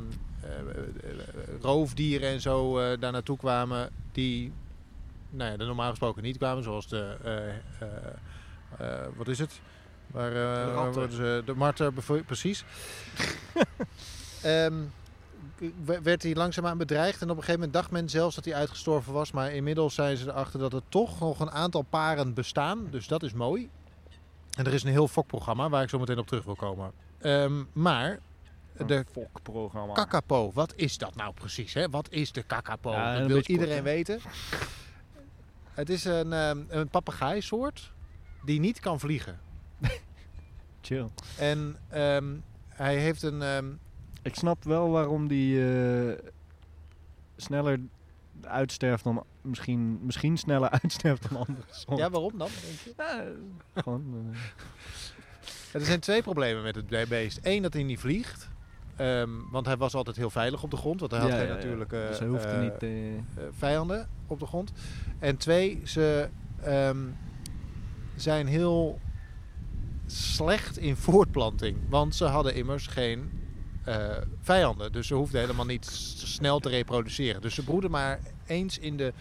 [1.61, 3.90] roofdieren en zo eh, daar naartoe kwamen.
[4.12, 4.52] Die
[5.31, 6.62] nou ja, er normaal gesproken niet kwamen.
[6.62, 7.16] Zoals de...
[7.24, 7.55] eh, eh,
[8.78, 9.61] eh, wat is het?
[10.07, 10.92] Waar, eh, ratten.
[10.92, 11.92] worden ze, de marter,
[12.26, 12.64] precies.
[14.42, 14.74] Ehm,
[16.02, 17.22] werd hij langzaamaan bedreigd.
[17.22, 19.33] En op een gegeven moment dacht men zelfs dat hij uitgestorven was.
[19.33, 22.87] Maar inmiddels zijn ze erachter dat er toch nog een aantal paren bestaan.
[22.90, 23.70] Dus dat is mooi.
[24.57, 26.92] En er is een heel fokprogramma waar ik zo meteen op terug wil komen.
[27.18, 28.18] Ehm, maar
[28.87, 29.92] de fokprogramma.
[29.94, 31.74] kakapo, wat is dat nou precies?
[31.74, 31.88] Hè?
[31.88, 32.90] Wat is de kakapo?
[32.92, 34.20] Ja, dat wil iedereen kort, weten.
[35.74, 37.92] Het is een, ehm, een papegaaisoort
[38.44, 39.40] die niet kan vliegen.
[40.80, 41.08] Chill.
[41.38, 42.35] En ehm,
[42.68, 43.42] hij heeft een...
[43.42, 43.66] ehm,
[44.22, 46.18] Ik snap wel waarom die eh,
[47.37, 47.80] sneller
[48.42, 51.96] uitsterft dan misschien, misschien sneller uitsterft dan andere soorten.
[52.04, 52.92] Ja, waarom dan, denk je?
[52.96, 53.24] Ja,
[53.82, 54.38] gewoon, eh,
[55.72, 57.38] Er zijn twee problemen met het be- beest.
[57.42, 58.48] Eén, dat hij niet vliegt.
[59.02, 61.00] Ehm, want hij was altijd heel veilig op de grond.
[61.00, 61.58] Want hij had ja, geen ja, ja.
[61.58, 62.82] natuurlijk Dus hij er eh, niet...
[62.82, 63.22] eh, eh,
[63.56, 64.72] vijanden op de grond.
[65.18, 66.28] En twee, ze
[66.62, 66.98] ehm,
[68.16, 69.00] zijn heel
[70.06, 71.76] slecht in voortplanting.
[71.88, 73.30] Want ze hadden immers geen
[74.40, 74.92] vijanden.
[74.92, 75.86] Dus ze hoefden helemaal niet
[76.16, 77.40] snel te reproduceren.
[77.40, 79.12] Dus ze broeden maar eens in de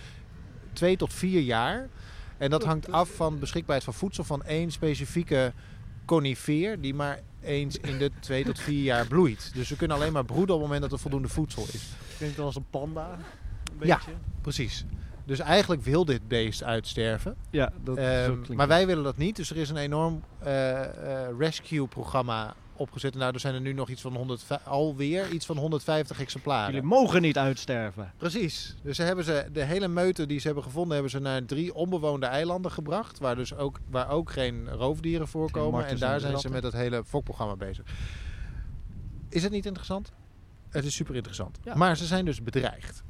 [0.74, 1.90] twee tot vier jaar.
[2.38, 5.54] En dat hangt af van beschikbaarheid van voedsel van één specifieke
[6.06, 9.52] conifeer die maar eens in de twee tot vier jaar bloeit.
[9.54, 11.84] Dus ze kunnen alleen maar broeden op het moment dat er voldoende voedsel is.
[12.18, 13.12] Klinkt wel als een panda.
[13.80, 13.96] Een Ja.
[13.96, 14.12] beetje.
[14.42, 14.86] Precies.
[15.26, 17.36] Dus eigenlijk wil dit beest uitsterven.
[17.50, 19.36] Ja, dat zo Ehm, klinkt maar wij willen dat niet.
[19.36, 23.16] Dus er is een enorm eh, eh, rescue-programma opgezet.
[23.16, 26.74] Nou, er zijn er nu nog iets van 100, alweer iets van 150 exemplaren.
[26.74, 28.14] Jullie mogen niet uitsterven.
[28.18, 28.76] Precies.
[28.84, 31.74] Dus ze hebben ze, de hele meute die ze hebben gevonden, hebben ze naar drie
[31.74, 33.20] onbewoonde eilanden gebracht.
[33.20, 35.88] Waar, dus ook, waar ook geen roofdieren voorkomen.
[35.88, 37.86] En daar en zijn ze met het hele fokprogramma bezig.
[39.30, 40.12] Is het niet interessant?
[40.70, 41.60] Het is super interessant.
[41.64, 41.76] Ja.
[41.76, 43.04] Maar ze zijn dus bedreigd.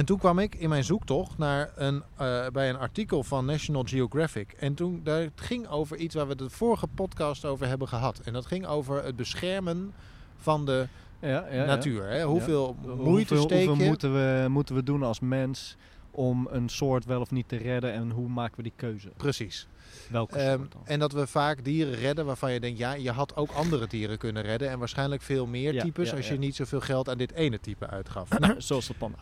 [0.00, 3.84] En toen kwam ik in mijn zoektocht naar een, eh, bij een artikel van National
[3.86, 4.52] Geographic.
[4.52, 8.20] En toen daar, ging over iets waar we de vorige podcast over hebben gehad.
[8.24, 9.92] En dat ging over het beschermen
[10.36, 10.86] van de
[11.20, 12.08] Ja, ja, natuur.
[12.08, 12.24] Hè?
[12.24, 13.88] Hoeveel moeite hoeveel, steek hoeveel je?
[13.88, 15.76] moeten, we, moeten we doen als mens
[16.10, 19.08] om een soort wel of niet te redden en hoe maken we die keuze?
[19.16, 19.68] Precies.
[20.10, 23.50] Welke Ehm, en dat we vaak dieren redden waarvan je denkt, ja, je had ook
[23.50, 24.70] andere dieren kunnen redden.
[24.70, 26.32] En waarschijnlijk veel meer Ja, types ja, als ja.
[26.32, 28.28] je niet zoveel geld aan dit ene type uitgaf.
[28.38, 29.18] nou, Zoals de panda.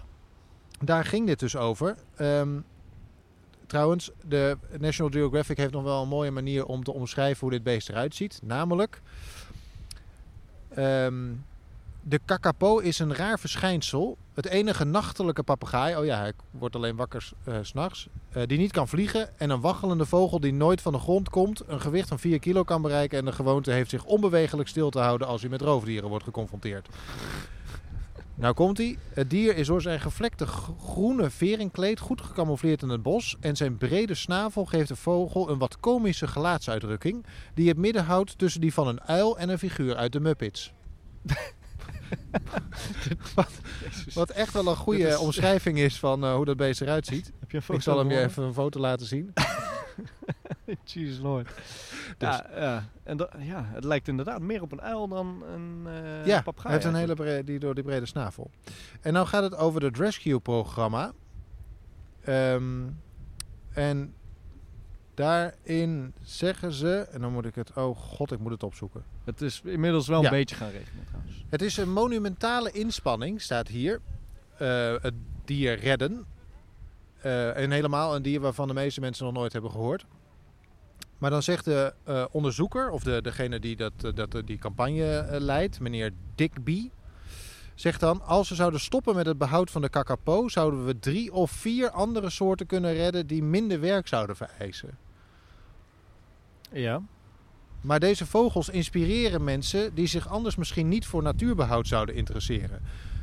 [0.85, 1.97] Daar ging dit dus over.
[2.17, 2.61] Ehm,
[3.67, 7.63] trouwens, de National Geographic heeft nog wel een mooie manier om te omschrijven hoe dit
[7.63, 8.41] beest eruit ziet.
[8.43, 9.03] Namelijk,
[10.69, 11.25] ehm,
[12.03, 14.17] de kakapo is een raar verschijnsel.
[14.35, 18.73] Het enige nachtelijke papegaai, oh ja, hij wordt alleen wakker 's s'nachts, eh, die niet
[18.73, 19.39] kan vliegen.
[19.39, 22.63] En een waggelende vogel die nooit van de grond komt, een gewicht van 4 kilo
[22.63, 26.09] kan bereiken en de gewoonte heeft zich onbewegelijk stil te houden als hij met roofdieren
[26.09, 26.89] wordt geconfronteerd.
[28.39, 28.99] Nou komt hij.
[29.13, 33.37] Het dier is door zijn gevlekte groene veringkleed goed gecamoufleerd in het bos.
[33.41, 37.27] En zijn brede snavel geeft de vogel een wat komische gelaatsuitdrukking.
[37.55, 40.73] Die het midden houdt tussen die van een uil en een figuur uit de Muppets.
[43.35, 43.51] wat,
[44.15, 47.33] wat echt wel een goede is- omschrijving is van eh, hoe dat beest eruit ziet.
[47.41, 49.33] Heb je een foto Ik zal hem je even een foto laten zien.
[50.85, 51.47] Jesus Lord.
[52.19, 52.89] Dus- Ja, ja.
[53.03, 56.63] En dat- ja, het lijkt inderdaad meer op een uil dan een eh ja, papegaai.
[56.63, 58.51] hij heeft een hele brede, die door die brede snavel.
[59.01, 61.13] En nou gaat het over het Rescue-programma.
[62.25, 62.83] Ehm,
[63.73, 64.15] en
[65.19, 67.07] daarin zeggen ze...
[67.11, 67.73] En dan moet ik het...
[67.77, 69.03] Oh god, ik moet het opzoeken.
[69.25, 70.25] Het is inmiddels wel Ja.
[70.25, 71.45] een beetje gaan regenen trouwens.
[71.49, 74.01] Het is een monumentale inspanning, staat hier.
[74.59, 76.27] Eh, het dier redden.
[77.21, 80.07] Eh, en helemaal een dier waarvan de meeste mensen nog nooit hebben gehoord.
[81.19, 85.81] Maar dan zegt de eh, onderzoeker, of de, degene die dat, dat, die campagne leidt,
[85.81, 86.91] meneer Digby,
[87.75, 91.33] zegt dan: Als we zouden stoppen met het behoud van de kakapo, zouden we drie
[91.33, 94.99] of vier andere soorten kunnen redden die minder werk zouden vereisen.
[96.73, 97.01] Ja.
[97.81, 102.81] Maar deze vogels inspireren mensen die zich anders misschien niet voor natuurbehoud zouden interesseren.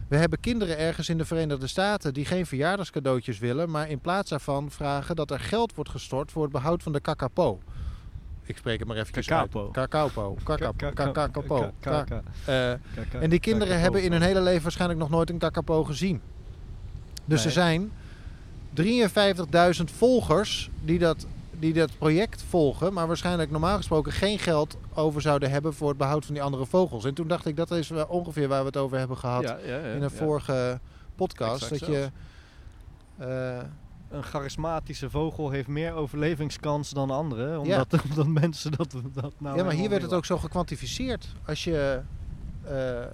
[0.07, 4.29] We hebben kinderen ergens in de Verenigde Staten die geen verjaardagscadeautjes willen, maar in plaats
[4.29, 7.59] daarvan vragen dat er geld wordt gestort voor het behoud van de kakapo.
[8.43, 9.63] Ik spreek het maar even Kakapo.
[9.63, 9.71] uit.
[9.71, 10.37] Kakapo.
[10.43, 10.73] Kakapo.
[10.93, 11.71] Kakapo.
[11.79, 12.21] Ka- Ka- ka-
[13.11, 16.21] ka- En die kinderen hebben in hun hele leven waarschijnlijk nog nooit een kakapo gezien.
[17.25, 17.91] Dus er zijn
[18.73, 21.27] 53.000 volgers die dat,
[21.59, 25.97] die dat project volgen, maar waarschijnlijk normaal gesproken geen geld over zouden hebben voor het
[25.97, 27.05] behoud van die andere vogels.
[27.05, 29.57] En toen dacht ik, dat is wel ongeveer waar we het over hebben gehad Ja,
[29.65, 30.79] ja, ja, in een vorige
[31.15, 31.71] podcast.
[31.71, 32.11] Exact dat je,
[33.17, 33.63] eh,
[34.09, 37.59] Een charismatische vogel heeft meer overlevingskans dan anderen.
[37.59, 41.27] Omdat, omdat mensen dat, dat nou ja, maar hier werd het ook zo gekwantificeerd.
[41.45, 42.01] Als je
[42.63, 43.05] eh,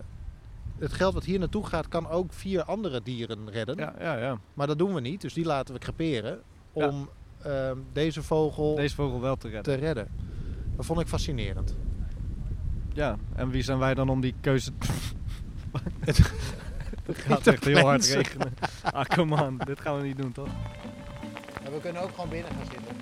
[0.79, 3.77] het geld wat hier naartoe gaat, kan ook vier andere dieren redden.
[3.77, 4.39] Ja, ja, ja.
[4.53, 7.09] Maar dat doen we niet, dus die laten we creperen om
[7.43, 9.73] ehm, deze vogel Deze vogel wel te redden.
[9.73, 10.07] te redden.
[10.75, 11.75] Dat vond ik fascinerend.
[12.93, 14.71] Ja, en wie zijn wij dan om die keuze...
[15.99, 16.19] Het
[17.27, 18.53] gaat echt heel hard regenen.
[18.83, 19.57] Ah, come on.
[19.57, 20.49] Dit gaan we niet doen, toch?
[21.71, 22.95] we kunnen ook gewoon binnen gaan zitten.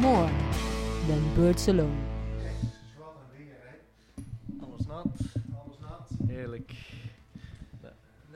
[0.00, 0.28] More
[1.08, 2.07] than birds alone.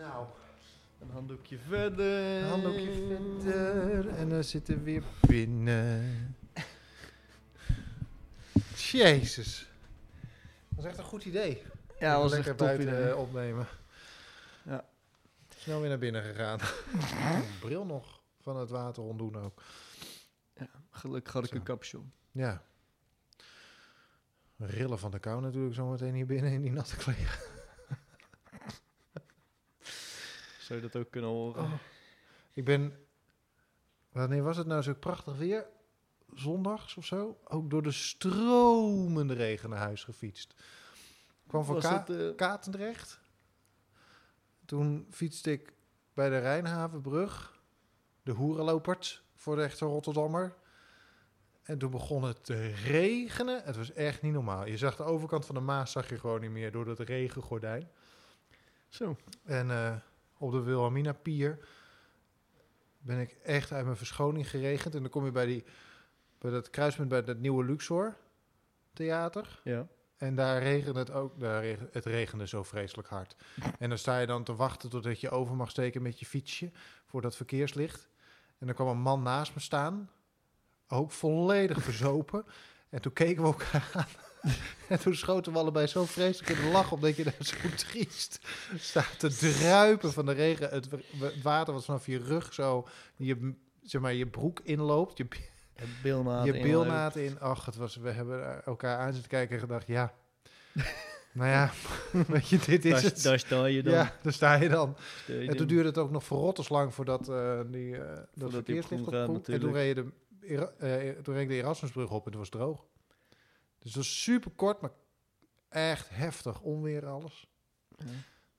[0.02, 0.26] Nou,
[1.00, 2.42] Een handdoekje verder.
[2.42, 2.92] een handdoekje
[3.42, 6.36] verder en dan zitten we weer binnen.
[8.92, 9.66] Jezus.
[10.68, 11.62] Dat is echt een goed idee.
[11.98, 13.10] Ja, was echt lekker top buiten idee.
[13.10, 13.66] eh, opnemen.
[14.64, 14.84] Ja.
[15.56, 16.58] Snel weer naar binnen gegaan.
[17.60, 19.62] Bril nog van het water ontdoen ook.
[20.90, 21.56] Gelukkig had ik Zo.
[21.56, 22.12] een capuchon.
[22.32, 22.62] Ja.
[24.56, 27.38] Rillen van de kou natuurlijk zometeen hier binnen in die natte kleren.
[30.72, 31.62] Zou je dat ook kunnen horen?
[31.62, 31.72] Oh.
[32.52, 33.06] Ik ben...
[34.12, 35.66] Wanneer was het nou zo prachtig weer?
[36.34, 37.38] Zondags of zo?
[37.44, 40.54] Ook door de stromende regen naar huis gefietst.
[41.42, 43.20] Ik kwam van Ka eh, Katendrecht.
[44.64, 45.72] Toen fietste ik
[46.14, 47.60] bij de Rijnhavenbrug.
[48.22, 50.56] De hoerenlopert voor de echte Rotterdammer.
[51.62, 53.62] En toen begon het te regenen.
[53.64, 54.66] Het was echt niet normaal.
[54.66, 57.88] Je zag de overkant van de Maas zag je gewoon niet meer door dat regengordijn.
[58.88, 59.16] Zo.
[59.44, 59.96] En eh,
[60.42, 61.58] op de Wilhelmina Pier
[62.98, 64.94] ben ik echt uit mijn verschoning geregend.
[64.94, 65.64] En dan kom je bij, die,
[66.38, 68.16] bij dat kruispunt bij dat nieuwe Luxor
[68.92, 69.60] Theater.
[69.64, 69.86] Ja.
[70.16, 71.40] En daar regende het ook.
[71.40, 73.36] Daar regen, het regende zo vreselijk hard.
[73.78, 76.70] En dan sta je dan te wachten totdat je over mag steken met je fietsje
[77.06, 78.08] voor dat verkeerslicht.
[78.58, 80.10] En dan kwam een man naast me staan,
[80.88, 82.44] ook volledig verzopen.
[82.88, 84.31] En toen keken we elkaar aan.
[84.88, 88.38] En toen schoten we allebei zo vreselijk in de lach, omdat je daar zo triest
[88.78, 90.68] staat te druipen van de regen.
[90.68, 95.18] Het, wa- het water wat vanaf je rug zo, je, zeg maar, je broek inloopt,
[95.18, 95.26] je,
[96.02, 96.44] bilnaad.
[96.46, 97.40] je bilnaad in.
[97.40, 100.14] Ach, het was, we hebben elkaar aan zitten kijken en gedacht, ja.
[101.32, 101.70] nou ja,
[102.28, 103.22] weet je, dit is Daar, het.
[103.22, 103.92] daar sta je dan.
[103.92, 104.96] ja, daar sta je dan.
[105.26, 108.52] Je En toen duurde het ook nog verrotters lang voordat eh, die, eh dat op
[108.52, 109.48] verkeerslicht opkomt.
[109.48, 112.84] En toen reed, je de, toen reed de Erasmusbrug op en het was droog.
[113.82, 114.92] Dus dat was super kort, maar
[115.68, 116.60] echt heftig.
[116.60, 117.46] Onweer alles.
[117.96, 118.06] Ja.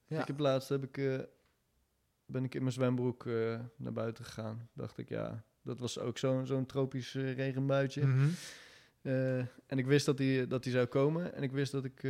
[0.06, 0.22] Ja.
[0.22, 1.20] Ik heb laatst heb ik, eh,
[2.26, 4.70] ben ik in mijn zwembroek eh, naar buiten gegaan.
[4.74, 8.06] Dacht ik, ja, dat was ook zo'n zo'n tropisch eh, regenbuitje.
[8.06, 8.30] Mhm.
[9.66, 11.34] En ik wist dat die, dat die zou komen.
[11.34, 12.08] En ik wist dat ik,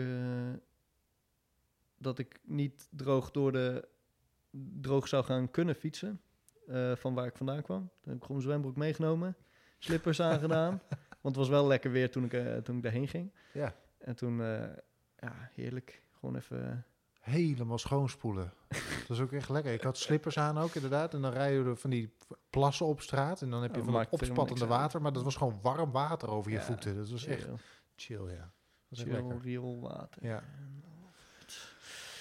[1.97, 3.87] dat ik niet droog door de
[4.81, 6.21] droog zou gaan kunnen fietsen.
[6.95, 7.79] van waar ik vandaan kwam.
[7.79, 9.35] Toen heb ik gewoon mijn zwembroek meegenomen.
[9.79, 10.81] Slippers aangedaan.
[11.23, 13.33] Want het was wel lekker weer toen ik, eh, toen ik daarheen ging.
[13.53, 13.75] Ja.
[13.97, 14.61] En toen, eh,
[15.19, 16.01] ja, heerlijk.
[16.19, 16.85] Gewoon even...
[17.19, 18.53] Helemaal schoonspoelen.
[19.07, 19.73] dat is ook echt lekker.
[19.73, 21.13] Ik had slippers aan ook, inderdaad.
[21.13, 22.13] En dan rij je er van die
[22.49, 23.41] plassen op straat.
[23.41, 25.01] En dan heb je van dat helemaal opspattende water.
[25.01, 26.95] Maar dat was gewoon warm water over je voeten.
[26.95, 27.57] Dat was echt chill.
[27.95, 28.51] chill, ja.
[28.89, 30.25] Dat Chill rioolwater.
[30.25, 30.43] Ja.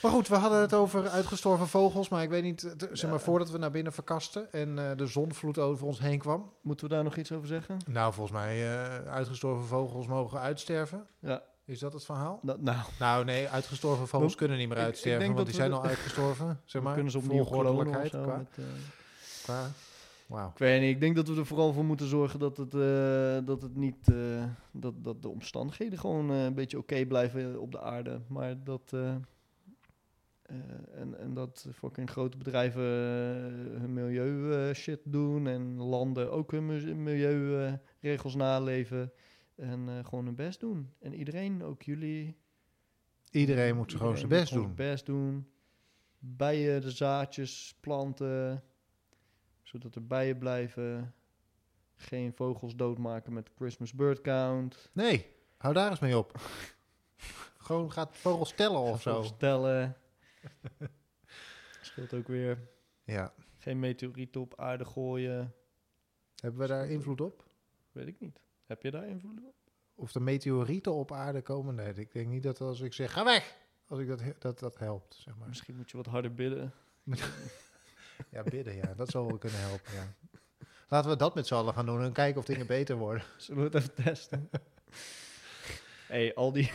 [0.03, 2.09] Maar goed, we hadden het over uitgestorven vogels.
[2.09, 5.59] Maar ik weet niet, zeg maar, voordat we naar binnen verkasten en eh, de zonvloed
[5.59, 6.53] over ons heen kwam.
[6.63, 7.77] Moeten we daar nog iets over zeggen?
[7.91, 11.07] Nou, volgens mij, eh, uitgestorven vogels mogen uitsterven.
[11.19, 12.39] Ja, Is dat het verhaal?
[12.43, 15.55] nou, nou Nou, nee, uitgestorven vogels We- kunnen niet meer ik- ik uitsterven, want die
[15.55, 16.61] zijn al uitgestorven.
[16.65, 18.23] Zeg maar, kunnen ze opnieuw klonen of volgordelijkheid zo.
[18.23, 18.65] qua, met, eh,
[19.45, 20.47] qua-.
[20.53, 22.71] Ik weet niet, ik denk dat we er vooral voor moeten zorgen dat het,
[23.47, 24.07] dat het niet,
[24.71, 28.21] dat, dat de omstandigheden gewoon een beetje oké blijven op de aarde.
[28.29, 28.93] Maar dat,
[30.53, 36.33] eh, en, en dat fucking grote bedrijven eh, hun milieu eh, shit doen en landen
[36.33, 36.67] ook hun
[37.03, 39.13] milieuregels naleven.
[39.55, 40.93] En gewoon hun best doen.
[41.01, 42.37] En iedereen, ook jullie.
[43.31, 44.75] Iedereen moet gewoon zijn best doen.
[44.75, 45.47] best doen.
[46.19, 48.65] Bijen, de zaadjes planten,
[49.63, 51.15] zodat er bijen blijven.
[51.95, 54.91] Geen vogels doodmaken met Christmas bird count.
[54.93, 56.33] Nee, hou daar eens mee op.
[57.57, 59.23] gewoon gaat vogels tellen of zo.
[59.23, 59.97] Stellen.
[61.81, 62.59] Scheelt ook weer.
[63.05, 63.35] Ja.
[63.59, 65.55] Geen meteorieten op aarde gooien.
[66.37, 67.45] Hebben we daar invloed op?
[67.93, 68.41] Weet ik niet.
[68.67, 69.55] Heb je daar invloed op?
[69.95, 71.75] Of de meteorieten op aarde komen?
[71.75, 73.57] Nee, ik denk niet dat als ik zeg, ga weg!
[73.87, 75.49] Als ik dat, dat, dat helpt, zeg maar.
[75.49, 76.73] Misschien moet je wat harder bidden.
[78.31, 78.95] Ja, bidden, ja.
[78.95, 80.15] Dat zou wel kunnen helpen, ja.
[80.89, 83.23] Laten we dat met z'n allen gaan doen en kijken of dingen beter worden.
[83.37, 84.51] Zullen we het even testen?
[86.07, 86.73] hey, al die,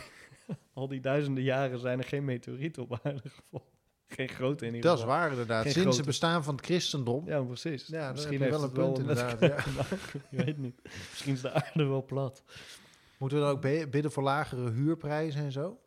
[0.72, 3.66] al die duizenden jaren zijn er geen meteorieten op aarde gevallen.
[4.06, 5.18] Geen grote in ieder Dat is geval.
[5.18, 5.62] waar, inderdaad.
[5.62, 5.96] Geen Sinds grote.
[5.96, 7.26] het bestaan van het christendom.
[7.26, 7.86] Ja, precies.
[7.86, 9.40] Ja, Misschien heeft wel een punt, inderdaad,
[9.76, 10.22] maken.
[10.30, 10.80] Je weet niet.
[10.82, 12.42] Misschien is de aarde wel plat.
[13.18, 15.80] Moeten we dan ook bidden voor lagere huurprijzen en zo?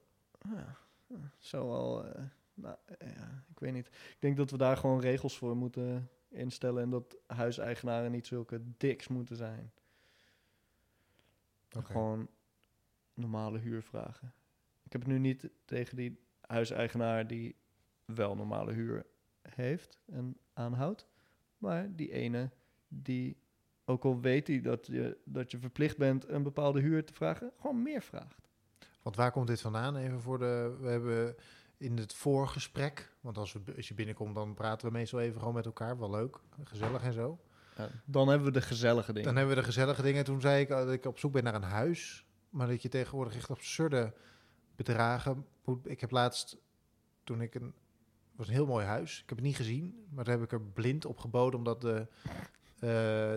[0.49, 2.05] Ja, ja, zou wel...
[2.05, 2.21] eh,
[2.53, 3.87] nou, eh, ja, ik weet niet.
[3.87, 6.83] Ik denk dat we daar gewoon regels voor moeten instellen...
[6.83, 9.71] en dat huiseigenaren niet zulke diks moeten zijn.
[11.83, 12.27] Gewoon
[13.13, 14.33] normale huur vragen.
[14.91, 17.55] Ik heb het nu niet tegen die huiseigenaar die
[18.05, 19.05] wel normale huur
[19.41, 21.07] heeft en aanhoudt.
[21.57, 22.49] Maar die ene
[22.87, 23.37] die,
[23.85, 27.51] ook al weet hij dat je, dat je verplicht bent een bepaalde huur te vragen,
[27.59, 28.49] gewoon meer vraagt.
[29.01, 29.95] Want waar komt dit vandaan?
[29.95, 30.77] Even voor de...
[30.79, 31.35] We hebben
[31.77, 33.15] in het voorgesprek...
[33.19, 35.99] Want als, we, als je binnenkomt, dan praten we meestal even gewoon met elkaar.
[35.99, 37.39] Wel leuk, gezellig en zo.
[37.77, 39.27] Ja, dan hebben we de gezellige dingen.
[39.27, 40.23] Dan hebben we de gezellige dingen.
[40.23, 42.25] Toen zei ik dat ik op zoek ben naar een huis.
[42.49, 44.13] Maar dat je tegenwoordig echt absurde
[44.83, 45.45] bedragen.
[45.83, 46.57] Ik heb laatst,
[47.23, 47.63] toen ik een...
[47.63, 49.21] Het was een heel mooi huis.
[49.21, 51.59] Ik heb het niet gezien, maar daar heb ik er blind op geboden...
[51.59, 52.07] omdat de,
[52.79, 52.89] eh,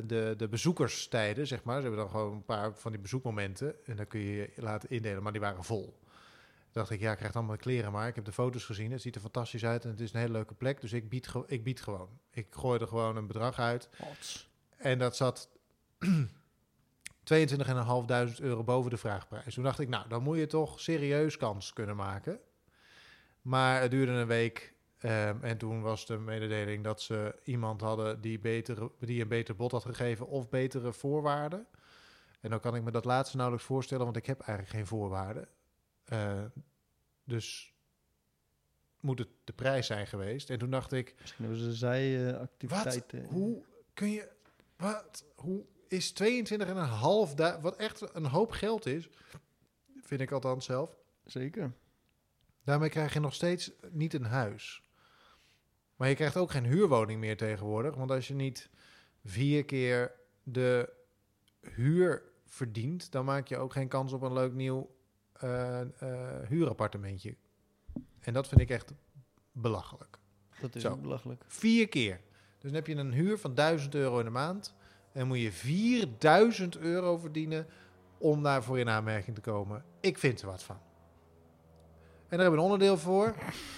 [0.06, 1.76] de, de bezoekerstijden, zeg maar...
[1.76, 3.86] Ze hebben dan gewoon een paar van die bezoekmomenten...
[3.86, 5.82] en dan kun je je laten indelen, maar die waren vol.
[5.82, 8.08] Toen dacht ik, ja, ik krijg allemaal kleren maar.
[8.08, 9.84] Ik heb de foto's gezien, het ziet er fantastisch uit...
[9.84, 12.08] en het is een hele leuke plek, dus ik bied, ik bied gewoon.
[12.30, 13.88] Ik gooi er gewoon een bedrag uit...
[14.76, 15.48] En dat zat
[17.24, 19.54] 22.500 euro boven de vraagprijs.
[19.54, 22.40] Toen dacht ik, nou, dan moet je toch serieus kans kunnen maken.
[23.42, 24.72] Maar het duurde een week.
[24.98, 29.56] ehm, en toen was de mededeling dat ze iemand hadden die, betere, die een beter
[29.56, 31.66] bod had gegeven of betere voorwaarden.
[32.40, 35.48] En dan kan ik me dat laatste nauwelijks voorstellen, want ik heb eigenlijk geen voorwaarden.
[36.04, 36.42] Eh,
[37.24, 37.74] dus
[39.00, 40.50] moet het de prijs zijn geweest.
[40.50, 43.24] En toen dacht ik, Misschien hebben ze zijactiviteiten.
[43.24, 43.62] hoe
[43.94, 44.28] kun je.
[44.76, 45.24] Wat?
[45.34, 49.08] Hoe is 22,5 du- Wat echt een hoop geld is.
[50.02, 50.96] Vind ik althans zelf.
[51.24, 51.72] Zeker.
[52.64, 54.82] Daarmee krijg je nog steeds niet een huis.
[55.96, 57.94] Maar je krijgt ook geen huurwoning meer tegenwoordig.
[57.94, 58.70] Want als je niet
[59.24, 60.92] vier keer de
[61.60, 64.94] huur verdient, dan maak je ook geen kans op een leuk nieuw
[65.32, 67.36] eh, eh, huurappartementje.
[68.20, 68.92] En dat vind ik echt
[69.52, 70.18] belachelijk.
[70.60, 70.90] Dat is Zo.
[70.90, 71.44] ook belachelijk.
[71.46, 72.20] Vier keer.
[72.58, 74.74] Dus dan heb je een huur van 1000 euro in de maand.
[75.14, 77.66] En moet je 4000 euro verdienen
[78.18, 79.84] om daar voor in aanmerking te komen.
[80.00, 80.76] Ik vind er wat van.
[80.76, 80.82] En
[82.28, 83.34] daar hebben we een onderdeel voor.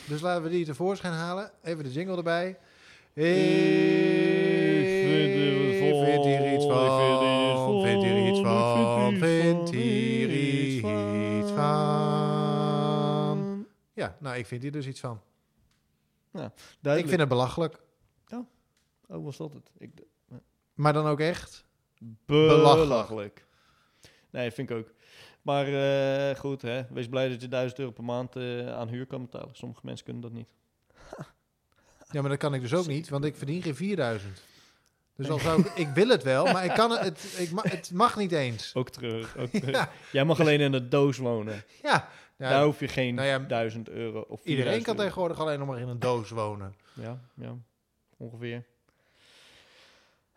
[0.09, 1.51] Dus laten we die tevoorschijn halen.
[1.63, 2.49] Even de jingle erbij.
[2.49, 3.25] Ik
[6.05, 7.83] vind hier iets van.
[7.83, 9.17] Vind hier iets van.
[9.19, 12.17] Vind hier iets van.
[13.93, 15.21] Ja, nou, ik vind hier dus iets van.
[16.33, 17.09] Ik Duidelijk.
[17.09, 17.85] vind het belachelijk.
[19.09, 19.71] Oh, was dat het?
[19.79, 19.91] Ik,
[20.77, 21.65] Maar dan ook echt.
[22.27, 23.45] belachelijk.
[24.31, 24.93] Nee, vind ik ook.
[25.43, 26.83] Maar eh, goed, hè.
[26.91, 29.55] wees blij dat je 1000 euro per maand eh, aan huur kan betalen.
[29.57, 30.49] Sommige mensen kunnen dat niet.
[32.11, 34.43] Ja, maar dat kan ik dus ook niet, want ik verdien geen 4000.
[35.17, 37.63] Dus dan zou ik, ik wil het wel, maar ik kan het, het, ik ma-
[37.69, 38.75] het mag niet eens.
[38.75, 39.37] Ook terug.
[39.37, 39.71] Ook terug.
[39.71, 41.63] Ja, Jij mag alleen in een doos wonen.
[41.83, 42.09] ja.
[42.39, 45.07] Ja, Daar hoef je geen nou ja, 1000 euro of iedereen 4000 kan euro.
[45.07, 46.75] tegenwoordig alleen nog maar in een doos wonen.
[46.93, 47.57] Ja, ja,
[48.17, 48.65] ongeveer.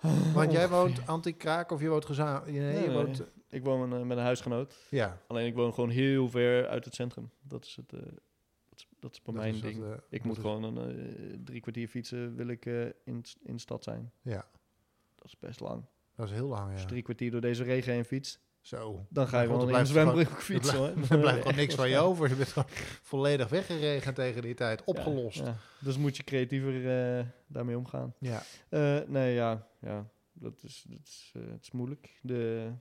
[0.34, 0.70] Want jij Ongeveer.
[0.70, 2.52] woont anti-kraak of je woont gezamenlijk?
[2.58, 3.24] Nee, Nee, je woont...
[3.50, 4.76] Ik woon eh, met een huisgenoot.
[4.90, 5.22] Ja.
[5.28, 7.30] Alleen ik woon gewoon heel ver uit het centrum.
[7.42, 7.94] Dat is het.
[7.94, 8.00] eh,
[9.00, 9.84] dat, is, bij dat mijn is dat, ding.
[9.84, 12.36] eh, ik moet gewoon een eh, drie kwartier fietsen.
[12.36, 12.96] Wil ik in,
[13.42, 14.12] in de stad zijn.
[14.22, 14.46] Ja,
[15.16, 15.84] Dat is best lang.
[16.16, 16.80] dat is heel lang, ja.
[16.80, 19.06] je drie kwartier door deze regen heen fietst, Zo.
[19.10, 20.78] dan ga je wel er in een blijft zwembroek fietsen.
[20.78, 20.88] hoor.
[21.10, 22.30] Er blijft gewoon niks van je over.
[22.30, 22.70] Je bent gewoon
[23.02, 24.80] volledig weggeregend tegen die tijd.
[24.80, 25.38] Ja, Opgelost.
[25.38, 25.46] Ja.
[25.46, 25.58] ja.
[25.80, 28.14] Dus moet je creatiever eh, daarmee omgaan.
[28.70, 32.20] Eh, nee, ja, ja dat, is, dat is, eh, het is moeilijk.
[32.22, 32.72] De,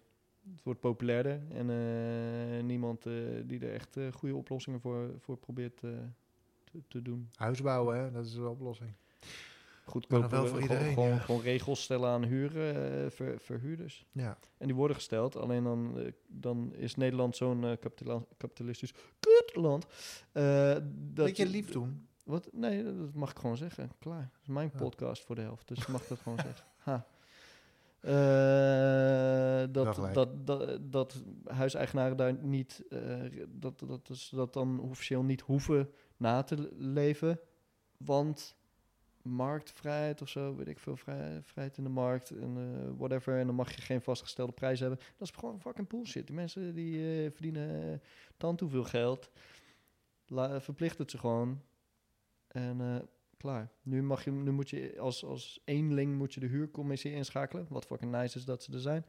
[0.51, 3.03] het wordt populairder en niemand
[3.44, 5.96] die er echt goede oplossingen voor, voor probeert te,
[6.88, 7.29] te doen.
[7.35, 8.11] Huis bouwen, hè?
[8.11, 8.90] dat is de oplossing.
[9.88, 11.18] Goed Maar nog wel voor iedereen, gewoon, ja.
[11.18, 14.07] gewoon regels stellen aan huur, eh, ver- verhuurders.
[14.12, 14.38] Ja.
[14.59, 15.37] En die worden gesteld.
[15.37, 19.87] Alleen dan, eh, dan is Nederland zo'n eh, kapitala- kapitalistisch kutland.
[20.33, 22.07] dat Weet je lief doen?
[22.24, 22.48] Wat?
[22.53, 23.90] Nee, dat dat mag ik gewoon zeggen.
[23.98, 24.31] Klaar.
[24.33, 24.79] Dat is mijn Ja.
[24.79, 26.64] podcast voor de helft, dus ik mag dat gewoon zeggen.
[26.77, 27.07] Ha.
[29.72, 30.14] Dat, gelijk.
[30.14, 32.83] dat, dat, dat huiseigenaren daar niet,
[33.48, 37.40] dat, dat, is, dat dan officieel niet hoeven na te le- leven,
[37.96, 38.57] want
[39.29, 43.47] marktvrijheid of zo, weet ik veel, vrij, vrijheid in de markt en eh, whatever, en
[43.47, 44.99] dan mag je geen vastgestelde prijs hebben.
[45.17, 46.27] Dat is gewoon fucking bullshit.
[46.27, 47.99] Die mensen die eh, verdienen uh,
[48.37, 49.31] tant hoeveel geld,
[50.27, 51.62] La, verplicht het ze gewoon
[52.49, 52.97] en eh,
[53.37, 53.71] klaar.
[53.83, 57.67] Nu, mag je, nu moet je als, als eenling moet je de huurcommissie inschakelen.
[57.69, 59.05] Wat fucking nice is dat ze er zijn.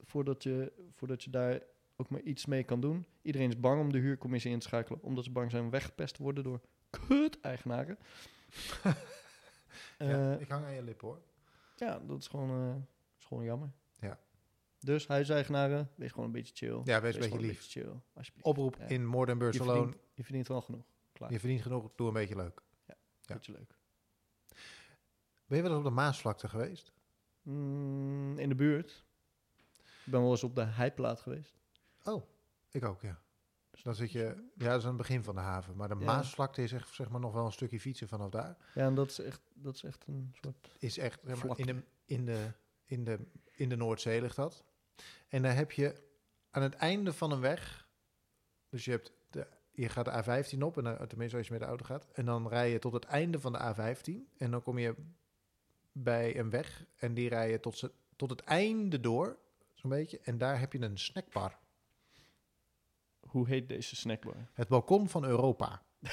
[0.00, 1.62] Voordat, je, voordat je daar
[1.96, 3.06] ook maar iets mee kan doen.
[3.22, 5.02] Iedereen is bang om de huurcommissie in te schakelen.
[5.02, 6.60] Omdat ze bang zijn weggepest te worden door
[6.90, 7.98] kut-eigenaren.
[9.98, 11.22] ja, Eh, ik hang aan je lip hoor.
[11.76, 12.82] ja, dat is gewoon, eh,
[13.18, 13.70] is gewoon jammer.
[14.00, 14.18] Ja.
[14.80, 16.80] Dus huiseigenaren, wees gewoon een beetje chill.
[16.84, 17.56] Ja, wees een beetje lief.
[17.56, 18.46] beetje chill, alsjeblieft.
[18.46, 18.86] Oproep Ja.
[18.86, 19.72] in je, Barcelona.
[19.72, 20.84] verdient, je verdient wel genoeg.
[21.12, 21.32] Klaar.
[21.32, 22.62] Je verdient genoeg, doe een beetje leuk.
[22.86, 22.94] Ja.
[23.26, 23.74] Beetje leuk.
[25.46, 26.92] Ben je wel eens op de Maasvlakte geweest?
[27.42, 29.04] Mm, in de buurt.
[30.04, 31.58] Ik ben wel eens op de heiplaat geweest.
[32.04, 32.22] Oh,
[32.70, 33.20] ik ook, ja.
[33.86, 35.76] Dan zit je, ja, dat is aan het begin van de haven.
[35.76, 36.04] Maar de Ja.
[36.04, 38.56] Maasvlakte is echt zeg maar, nog wel een stukje fietsen vanaf daar.
[38.74, 40.76] Ja, en dat is echt, dat is echt een soort...
[40.78, 41.62] Is echt, zeg maar, Vlakte.
[41.62, 42.52] in, de, in, de,
[42.84, 43.18] in, de,
[43.52, 44.64] in de Noordzee ligt dat.
[45.28, 46.02] En daar heb je
[46.50, 47.88] aan het einde van een weg,
[48.68, 51.62] dus je, hebt de, je gaat de A15 op, en dan, tenminste als je met
[51.62, 54.62] de auto gaat, en dan rij je tot het einde van de A15, en dan
[54.62, 54.94] kom je
[55.92, 59.38] bij een weg, en die rij je tot, ze, tot het einde door,
[59.74, 61.58] zo'n beetje, en daar heb je een snackbar.
[63.26, 64.48] Hoe heet deze snackbar?
[64.52, 65.82] Het balkon van Europa.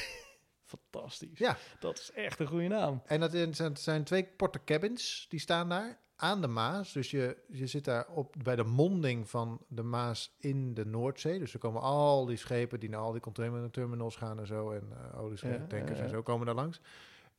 [0.65, 1.39] Fantastisch.
[1.39, 1.57] Ja.
[1.79, 3.01] Dat is echt een goede naam.
[3.05, 6.91] En dat zijn, twee porte cabins, die staan daar aan de Maas.
[6.93, 11.39] Dus je, je zit daar op, bij de monding van de Maas in de Noordzee.
[11.39, 14.71] Dus er komen al die schepen die naar al die container-terminals gaan en zo.
[14.71, 16.03] En uh, olietankers Ja, ja, ja.
[16.03, 16.81] en zo komen daar langs.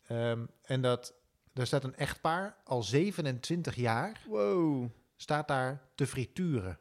[0.06, 1.14] Ehm, en dat,
[1.52, 4.88] daar staat een echtpaar, al 27 jaar, Wow.
[5.16, 6.78] staat daar te frituren.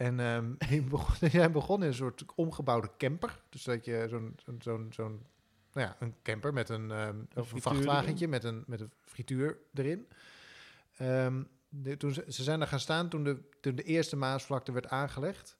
[0.00, 3.42] En ehm, die, begon, begonnen in een soort omgebouwde camper.
[3.48, 5.26] Dus dat je zo'n zo'n zo'n zo'n
[5.72, 6.92] nou ja, een camper met een,
[7.34, 10.08] of een vrachtwagentje met een, met een frituur erin.
[10.96, 14.72] Ehm, de- toen ze, ze zijn daar gaan staan toen de, toen de eerste Maasvlakte
[14.72, 15.56] werd aangelegd.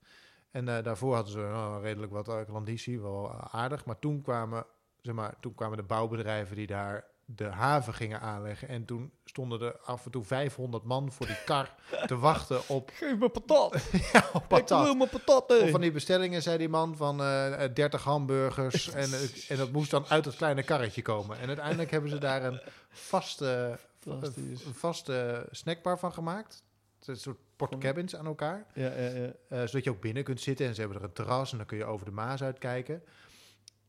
[0.51, 3.85] En eh, daarvoor hadden ze nou, redelijk wat uh, klandizie, wel eh, aardig.
[3.85, 4.67] Maar toen kwamen,
[5.01, 7.05] zeg maar toen kwamen de bouwbedrijven die daar
[7.37, 8.69] de haven gingen aanleggen.
[8.69, 11.75] En toen stonden er af en toe 500 man voor die kar
[12.07, 13.83] te wachten op, Geef me patat.
[14.13, 15.63] ja, op Ik wil mijn patat.
[15.63, 18.89] Of van die bestellingen, zei die man, van eh, eh, 30 hamburgers.
[18.93, 21.39] en, eh, en dat moest dan uit het kleine karretje komen.
[21.39, 26.65] En uiteindelijk hebben ze daar een vaste, een vaste snackbar van gemaakt.
[27.05, 28.67] Een soort portcabins aan elkaar.
[28.75, 29.33] Ja, ja, ja.
[29.49, 30.67] eh, zodat je ook binnen kunt zitten.
[30.67, 33.03] En ze hebben er een terras en dan kun je over de Maas uitkijken.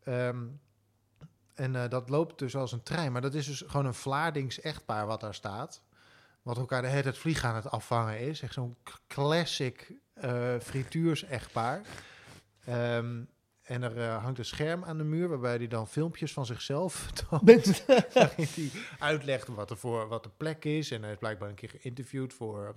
[0.03, 0.37] Ehm,
[1.53, 3.11] en eh, dat loopt dus als een trein.
[3.11, 5.81] Maar dat is dus gewoon een Vlaardings echtpaar wat daar staat.
[6.41, 8.41] Wat elkaar de hele tijd vlieg aan het afvangen is.
[8.41, 8.77] Echt zo'n
[9.07, 11.81] classic eh frituurs-echtpaar.
[12.65, 13.23] Ehm,
[13.61, 17.11] en er eh, hangt een scherm aan de muur waarbij hij dan filmpjes van zichzelf
[17.29, 17.85] toont.
[18.13, 20.91] waarin hij uitlegt wat, er voor, wat de plek is.
[20.91, 22.73] En hij is blijkbaar een keer geïnterviewd voor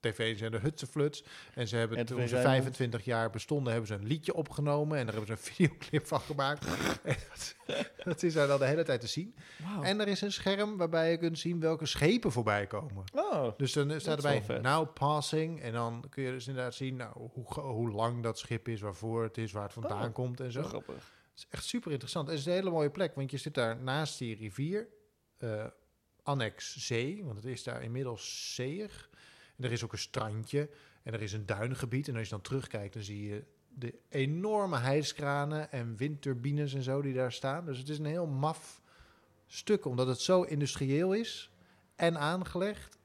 [0.00, 1.24] tv-zender Hutsefluts.
[1.54, 2.54] En ze hebben RTV toen ze Rijnmond.
[2.54, 4.98] 25 jaar bestonden, hebben ze een liedje opgenomen.
[4.98, 6.66] En daar hebben ze een videoclip van gemaakt.
[7.02, 7.56] en dat,
[8.04, 9.34] dat is daar dan de hele tijd te zien.
[9.62, 9.82] Wauw.
[9.82, 13.04] En er is een scherm waarbij je kunt zien welke schepen voorbij komen.
[13.12, 13.48] Oh.
[13.56, 15.60] Dus dan staat erbij now passing.
[15.60, 19.22] En dan kun je dus inderdaad zien nou, hoe, hoe lang dat schip is, waarvoor
[19.22, 20.62] het is, waar het vandaan Oh, komt en zo.
[20.62, 20.94] Grappig.
[20.94, 22.28] Het is echt super interessant.
[22.28, 24.88] Het is een hele mooie plek, want je zit daar naast die rivier,
[25.36, 25.66] eh,
[26.22, 29.10] annex zee, want het is daar inmiddels zeeig.
[29.58, 30.68] En er is ook een strandje
[31.02, 32.08] en er is een duingebied.
[32.08, 37.02] En als je dan terugkijkt, dan zie je de enorme hijskranen en windturbines en zo
[37.02, 37.64] die daar staan.
[37.64, 38.82] Dus het is een heel maf
[39.46, 41.50] stuk, omdat het zo industrieel is
[41.96, 42.98] en aangelegd.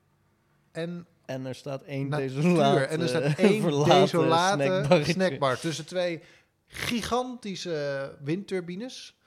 [0.71, 2.87] En En er staat één desolaat.
[2.87, 5.11] En er staat eh, één verlaten desolate snackbarretje.
[5.11, 5.59] snackbar.
[5.59, 6.21] tussen twee
[6.67, 9.17] gigantische windturbines.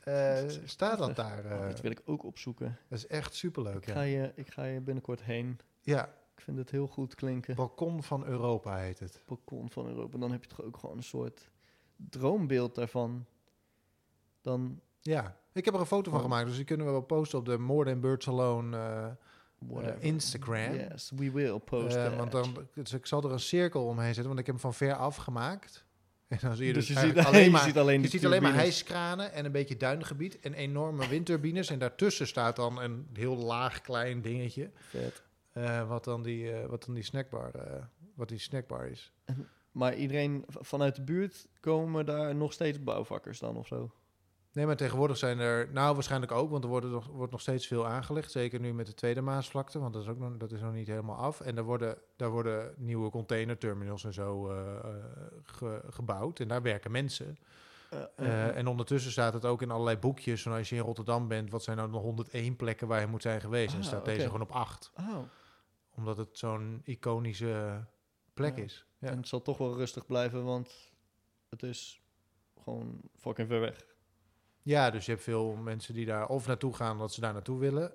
[0.00, 1.44] Eh, staat dat daar?
[1.44, 2.78] Oh, eh, dat wil ik ook opzoeken.
[2.88, 3.86] dat is echt superleuk.
[3.86, 5.58] Ik ga, je, ik ga je binnenkort heen.
[5.86, 7.54] Ja, Ik vind het heel goed klinken.
[7.54, 9.22] Balkon van Europa heet het.
[9.26, 10.14] balkon van Europa.
[10.14, 11.50] En dan heb je toch ook gewoon een soort
[11.96, 13.26] droombeeld daarvan.
[14.42, 16.24] Dan Ja, ik heb er een foto van Oh.
[16.26, 19.06] gemaakt, dus die kunnen we wel posten op de More Than Birds Alone eh,
[19.58, 20.02] whatever.
[20.02, 20.74] Instagram.
[20.74, 24.26] Yes, we will post Eh, want dan, dus ik zal er een cirkel omheen zetten,
[24.26, 25.84] want ik heb hem van ver af gemaakt.
[26.28, 28.24] En dan zie je dus, dus je ziet, alleen je maar ziet alleen, Je ziet
[28.24, 31.70] alleen maar hijskranen en een beetje duingebied en enorme windturbines.
[31.70, 34.70] En daartussen staat dan een heel laag klein dingetje.
[34.74, 35.22] Vet.
[35.56, 37.82] Eh, wat, dan die, eh, wat dan die snackbar, eh,
[38.14, 39.12] wat die snackbar is.
[39.70, 43.90] Maar iedereen vanuit de buurt komen daar nog steeds bouwvakkers dan of zo?
[44.52, 47.66] Nee, maar tegenwoordig zijn er, nou waarschijnlijk ook, want er wordt nog, wordt nog steeds
[47.66, 48.30] veel aangelegd.
[48.30, 50.86] Zeker nu met de tweede Maasvlakte, want dat is, ook nog, dat is nog niet
[50.86, 51.40] helemaal af.
[51.40, 54.42] En daar worden, daar worden nieuwe containerterminals en zo
[55.42, 56.40] ge- gebouwd.
[56.40, 57.38] En daar werken mensen.
[58.16, 60.42] En ondertussen staat het ook in allerlei boekjes.
[60.42, 63.22] Van als je in Rotterdam bent, wat zijn nou de 101 plekken waar je moet
[63.22, 63.74] zijn geweest?
[63.74, 64.90] en Ah, staat deze gewoon op 8.
[64.98, 65.16] oh,
[65.96, 67.84] Omdat het zo'n iconische
[68.34, 68.62] plek Ja.
[68.62, 68.86] is.
[68.98, 69.08] Ja.
[69.10, 70.92] en het zal toch wel rustig blijven, want
[71.48, 72.02] het is
[72.62, 73.86] gewoon fucking ver weg.
[74.62, 77.58] ja, dus je hebt veel mensen die daar of naartoe gaan dat ze daar naartoe
[77.58, 77.92] willen.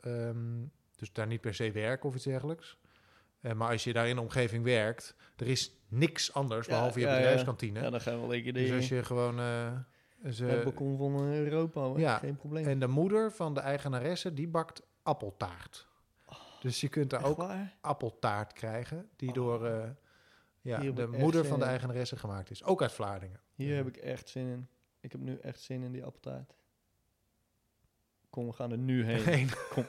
[0.00, 0.64] Ehm,
[0.96, 2.78] dus daar niet per se werken of iets dergelijks.
[3.40, 6.98] Eh, maar als je daar in de omgeving werkt, er is niks anders Ja, behalve
[7.00, 7.18] je ja, ja.
[7.18, 7.80] bedrijfskantine.
[7.80, 9.38] Ja, dan gaan we wel een keer Dus als je gewoon...
[9.38, 9.72] eh,
[10.30, 11.98] ze- het balkon van Europa, hoor.
[11.98, 12.66] ja, geen probleem.
[12.66, 15.88] en de moeder van de eigenaresse, die bakt appeltaart.
[16.62, 17.46] Dus je kunt daar ook
[17.80, 19.34] appeltaart krijgen, die Oh.
[19.34, 19.90] door eh,
[20.60, 22.64] ja, de moeder van de eigenaresse gemaakt is.
[22.64, 23.40] Ook uit Vlaardingen.
[23.54, 24.68] Hier heb ik echt zin in.
[25.00, 26.54] Ik heb nu echt zin in die appeltaart.
[28.30, 29.24] Kom, we gaan er nu heen.
[29.24, 29.48] Heen.
[29.70, 29.84] Kom.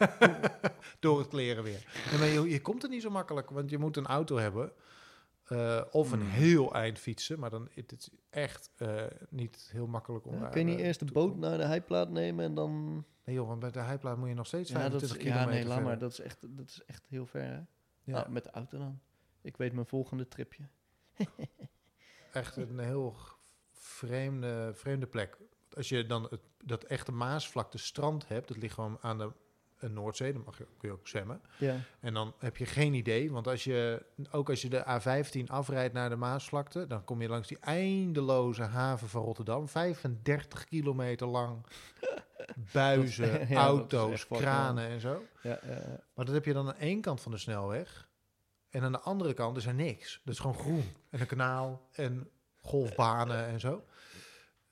[1.00, 1.86] door het kleren weer.
[2.10, 4.72] Nee, maar je, je komt er niet zo makkelijk, want je moet een auto hebben.
[5.48, 6.30] Eh, of een Hmm.
[6.30, 10.60] heel eind fietsen, maar dan is het echt eh, niet heel makkelijk om Ja, kun
[10.60, 13.04] je niet eh, eerst de boot naar de heiplaat nemen en dan...
[13.26, 15.46] Nee joh, want bij de heiplaat moet je nog steeds Ja, dat 25 is, ja
[15.46, 15.98] nee, laat maar.
[16.00, 17.60] Dat is echt, dat is echt heel ver, hè?
[18.04, 19.00] Ja, Ah, met de auto dan.
[19.42, 20.64] Ik weet mijn volgende tripje.
[22.32, 23.16] echt een heel
[23.72, 25.38] vreemde, vreemde plek.
[25.74, 29.32] Als je dan het, dat echte Maasvlakte strand hebt, dat ligt gewoon aan de
[29.84, 30.34] een Noordzee.
[30.34, 31.42] Dan mag je, kun je ook zwemmen.
[31.58, 31.76] Ja.
[32.00, 33.32] En dan heb je geen idee.
[33.32, 36.88] Want als je, ook als je de A15 afrijdt naar de Maasvlakte...
[36.88, 39.68] dan kom je langs die eindeloze haven van Rotterdam.
[39.68, 41.66] 35 kilometer lang.
[42.74, 45.24] Buizen, ja, auto's, kranen en zo.
[45.42, 45.60] Ja.
[46.14, 48.10] Maar dat heb je dan aan één kant van de snelweg.
[48.70, 50.22] En aan de andere kant is er niks.
[50.24, 50.84] Dat is gewoon groen.
[51.10, 52.30] En een kanaal en
[52.62, 53.84] golfbanen en zo.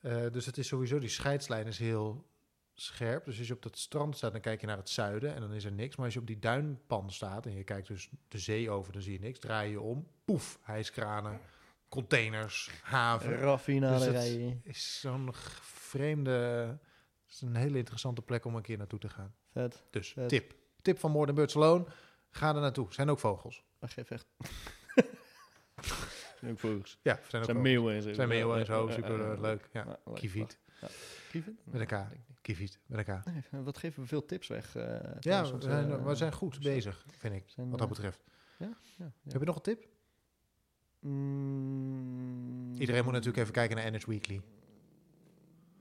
[0.01, 2.30] Eh, dus het is sowieso, die scheidslijn is heel
[2.73, 3.25] scherp.
[3.25, 5.53] Dus als je op dat strand staat, dan kijk je naar het zuiden en dan
[5.53, 5.95] is er niks.
[5.95, 9.01] Maar als je op die duinpan staat en je kijkt dus de zee over, dan
[9.01, 9.39] zie je niks.
[9.39, 11.39] Draai je om, poef, hijskranen,
[11.89, 13.37] containers, haven.
[13.37, 14.61] Raffinaderijen.
[14.63, 15.29] is zo'n
[15.61, 16.31] vreemde...
[17.25, 19.35] Het is een hele interessante plek om een keer naartoe te gaan.
[19.51, 19.83] Vet.
[19.89, 20.29] Dus Vet.
[20.29, 20.55] tip.
[20.81, 21.85] Tip van Birds Alone.
[22.29, 22.93] Ga er naartoe.
[22.93, 23.63] Zijn ook vogels.
[23.79, 24.27] Maar geef echt.
[26.39, 26.99] zijn ook vogels.
[27.01, 27.63] Ja, zijn ook zijn vogels.
[27.63, 28.13] meeuwen en zo.
[28.13, 28.89] Zijn meeuwen en zo.
[28.89, 29.41] Super ja, ja, ja.
[29.41, 29.69] leuk.
[29.71, 29.99] Ja.
[31.29, 31.59] Kieviet?
[31.65, 31.91] Met een K.
[31.91, 32.41] Nee, denk ik niet.
[32.41, 32.79] Kieviet.
[32.85, 33.23] Met elkaar.
[33.51, 34.75] Nee, wat geven we veel tips weg.
[34.75, 37.43] eh, Ja, we zijn, we zijn goed bezig, vind ik.
[37.49, 38.23] zijn, Wat dat eh, betreft.
[38.57, 39.11] Ja, ja.
[39.29, 39.87] Heb je nog een tip?
[40.99, 44.41] Mm, Iedereen moet natuurlijk even kijken naar NS Weekly.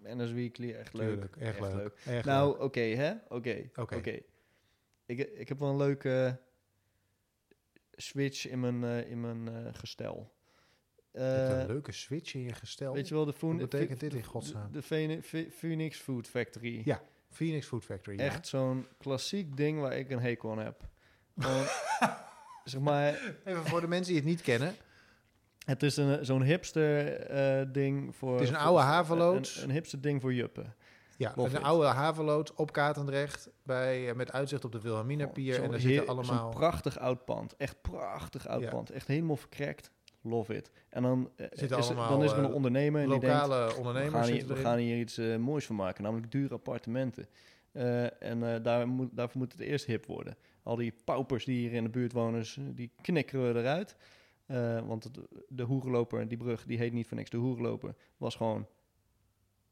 [0.03, 1.09] NS Weekly, echt leuk.
[1.09, 1.37] Tuurlijk.
[1.37, 2.01] Echt, leuk.
[2.05, 3.13] Echt Nou, oké, hè?
[3.29, 3.71] Oké.
[3.77, 3.97] Oké.
[3.97, 4.19] Oké.
[5.07, 6.41] Ik, ik heb wel een leuke
[7.91, 10.33] switch in mijn, in mijn gestel.
[11.13, 12.93] Je hebt Eh, een leuke switch in je gestel.
[12.93, 14.73] weet je wel, de Wat betekent dit in godsnaam?
[14.73, 14.83] De,
[15.53, 16.83] Phoenix Food Factory.
[16.85, 18.19] Ja, Phoenix Food Factory.
[18.19, 18.25] ja.
[18.25, 20.81] Echt zo'n klassiek ding waar ik een hekel aan heb.
[22.65, 24.75] Zeg maar, Even voor de mensen die het niet kennen.
[25.65, 28.33] het is een, zo'n hipster eh, ding voor...
[28.33, 29.57] Het is een oude haveloods.
[29.57, 30.75] Een, een hipster ding voor juppen.
[31.17, 31.67] Ja, Love een it.
[31.67, 33.49] oude havenloods op Katendrecht.
[33.63, 35.55] Bij, eh, met uitzicht op de Wilhelmina Pier.
[35.55, 36.25] Zo'n En daar zitten allemaal...
[36.41, 37.57] Zo'n prachtig oud pand.
[37.57, 38.71] Echt prachtig oud Ja.
[38.71, 38.91] pand.
[38.91, 39.91] Echt helemaal verkrekt.
[40.23, 40.71] Love it.
[40.89, 43.19] En dan, eh, Zitten is, er- allemaal, dan is er een eh, ondernemer en die
[43.21, 43.37] denkt...
[43.37, 46.55] Lokale We ondernemers gaan, hier, we gaan hier iets eh, moois van maken, namelijk dure
[46.55, 47.27] appartementen.
[48.19, 50.37] En daar moet, daarvoor moet het eerst hip worden.
[50.63, 52.45] Al die paupers die hier in de buurt wonen,
[52.75, 53.97] die knikkeren we eruit.
[54.87, 55.19] Want het,
[55.49, 57.31] de hoerenloper, die brug, die heet niet voor niks.
[57.31, 58.67] De hoerenloper was gewoon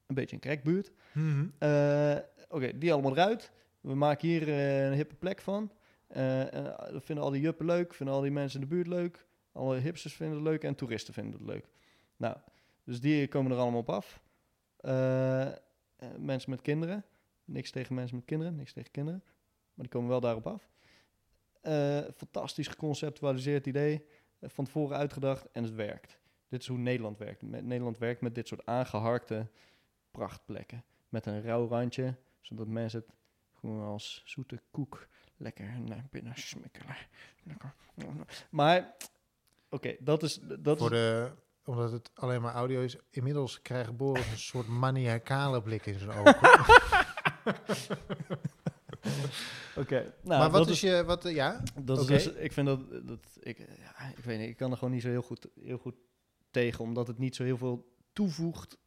[0.07, 0.92] een beetje een crackbuurt.
[1.12, 1.46] Mhm.
[2.49, 3.51] Oké, die allemaal eruit.
[3.80, 5.70] We maken hier een hippe plek van.
[6.92, 9.26] Dat vinden al die juppen leuk, vinden al die mensen in de buurt leuk.
[9.59, 11.68] Alle hipsters vinden het leuk en toeristen vinden het leuk.
[12.16, 12.36] Nou,
[12.84, 14.22] dus die komen er allemaal op af.
[14.76, 15.54] Eh, eh,
[16.18, 17.04] mensen met kinderen.
[17.44, 19.22] Niks tegen mensen met kinderen, niks tegen kinderen.
[19.74, 20.68] Maar die komen wel daarop af.
[21.61, 24.04] Eh, fantastisch geconceptualiseerd idee.
[24.40, 26.18] van tevoren uitgedacht en het werkt.
[26.48, 27.42] Dit is hoe Nederland werkt.
[27.42, 29.46] Met, Nederland werkt met dit soort aangeharkte
[30.11, 30.84] prachtplekken.
[31.09, 33.16] Met een rauw randje, zodat mensen het
[33.52, 36.96] gewoon als zoete koek lekker naar binnen smikkelen.
[37.42, 37.74] Lekker.
[38.50, 38.96] Maar,
[39.70, 40.38] oké, dat is...
[40.58, 41.30] Dat Voor de,
[41.64, 42.96] omdat het alleen maar audio is.
[43.10, 46.34] Inmiddels krijgt Boris een soort maniacale blik in zijn ogen.
[49.76, 51.04] Oké, nou, maar wat is je...
[51.04, 51.62] Wat, eh, ja?
[51.82, 54.76] Dat is dus, ik vind dat, dat ik, ja, ik weet niet, ik kan er
[54.76, 55.94] gewoon niet zo heel goed, heel goed
[56.50, 58.78] tegen, omdat het niet zo heel veel toevoegt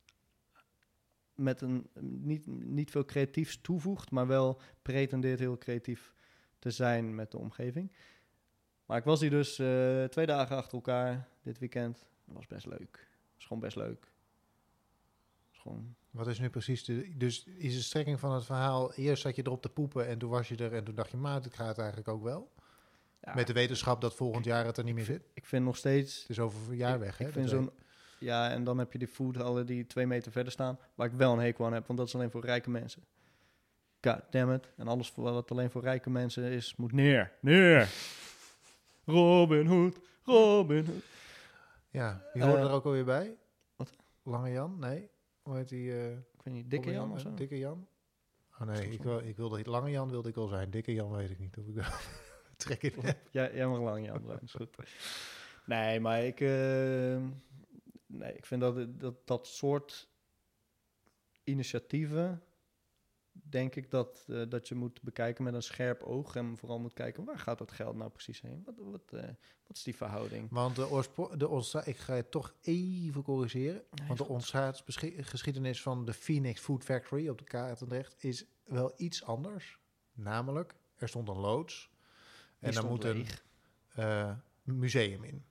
[1.36, 6.14] met een, niet, niet veel creatiefs toevoegt, maar wel pretendeert heel creatief
[6.60, 7.92] te zijn met de omgeving.
[8.92, 11.98] Maar ik was hier dus eh, twee dagen achter elkaar dit weekend.
[12.26, 13.08] Dat was best leuk.
[13.36, 14.12] was gewoon best leuk.
[15.50, 17.18] was gewoon Wat is nu precies de...
[17.18, 18.94] Dus is de strekking van het verhaal...
[18.94, 20.74] Eerst zat je erop te poepen en toen was je er...
[20.74, 22.52] En toen dacht je, maat, het gaat eigenlijk ook wel.
[23.22, 25.24] ja, Met de wetenschap dat volgend jaar het er niet meer zit.
[25.34, 27.26] ik vind nog steeds Het is over een jaar ik, weg, hè?
[27.26, 27.72] Ik vind zo'n...
[28.20, 31.34] Ja, en dan heb je die foodhallen die twee meter verder staan, waar ik wel
[31.34, 33.04] een hekel aan heb, want dat is alleen voor rijke mensen.
[34.02, 34.68] God damn it.
[34.78, 37.32] En alles voor wat alleen voor rijke mensen is, moet neer.
[37.40, 37.90] Neer.
[39.06, 40.00] Robin Hood.
[40.24, 41.04] Robin Hood.
[41.90, 43.38] Ja, wie hoorde Eh, er ook alweer bij?
[43.76, 43.92] wat?
[44.24, 44.80] Lange Jan?
[44.80, 45.10] Nee.
[45.42, 45.92] Hoe heet die?
[45.92, 47.34] eh, Ik weet niet, dikke Robin Jan of zo?
[47.34, 47.88] Dikke Jan?
[48.60, 50.70] Oh nee, dat ik, wil, ik wilde, Lange Jan wilde ik wel zijn.
[50.70, 51.86] Dikke Jan weet ik niet of ik wel
[52.58, 53.18] trek in heb.
[53.32, 54.78] Ja, jij mag lang Jan zijn, is goed.
[55.66, 57.22] Nee, maar ik, eh,
[58.06, 60.10] nee, ik vind dat, dat dat soort
[61.44, 62.44] initiatieven,
[63.32, 66.94] denk ik dat, eh, dat je moet bekijken met een scherp oog en vooral moet
[66.94, 68.64] kijken waar gaat dat geld nou precies heen?
[68.66, 69.30] Wat, wat, eh,
[69.68, 70.48] wat is die verhouding?
[70.50, 71.08] Want de,
[71.38, 73.84] de ik ga het toch even corrigeren.
[73.92, 79.24] Nee, want de ontstaansgeschiedenis van de Phoenix Food Factory op de Katendrecht is wel iets
[79.24, 79.80] anders.
[80.14, 81.90] Namelijk, er stond een loods
[82.60, 83.46] en daar moet een leeg.
[83.94, 84.32] eh,
[84.64, 85.46] museum in.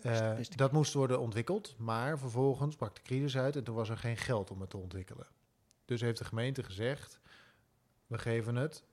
[0.00, 3.98] Eh, dat moest worden ontwikkeld, maar vervolgens brak de crisis uit en toen was er
[3.98, 5.26] geen geld om het te ontwikkelen.
[5.84, 7.20] Dus heeft de gemeente gezegd,
[8.06, 8.84] we geven het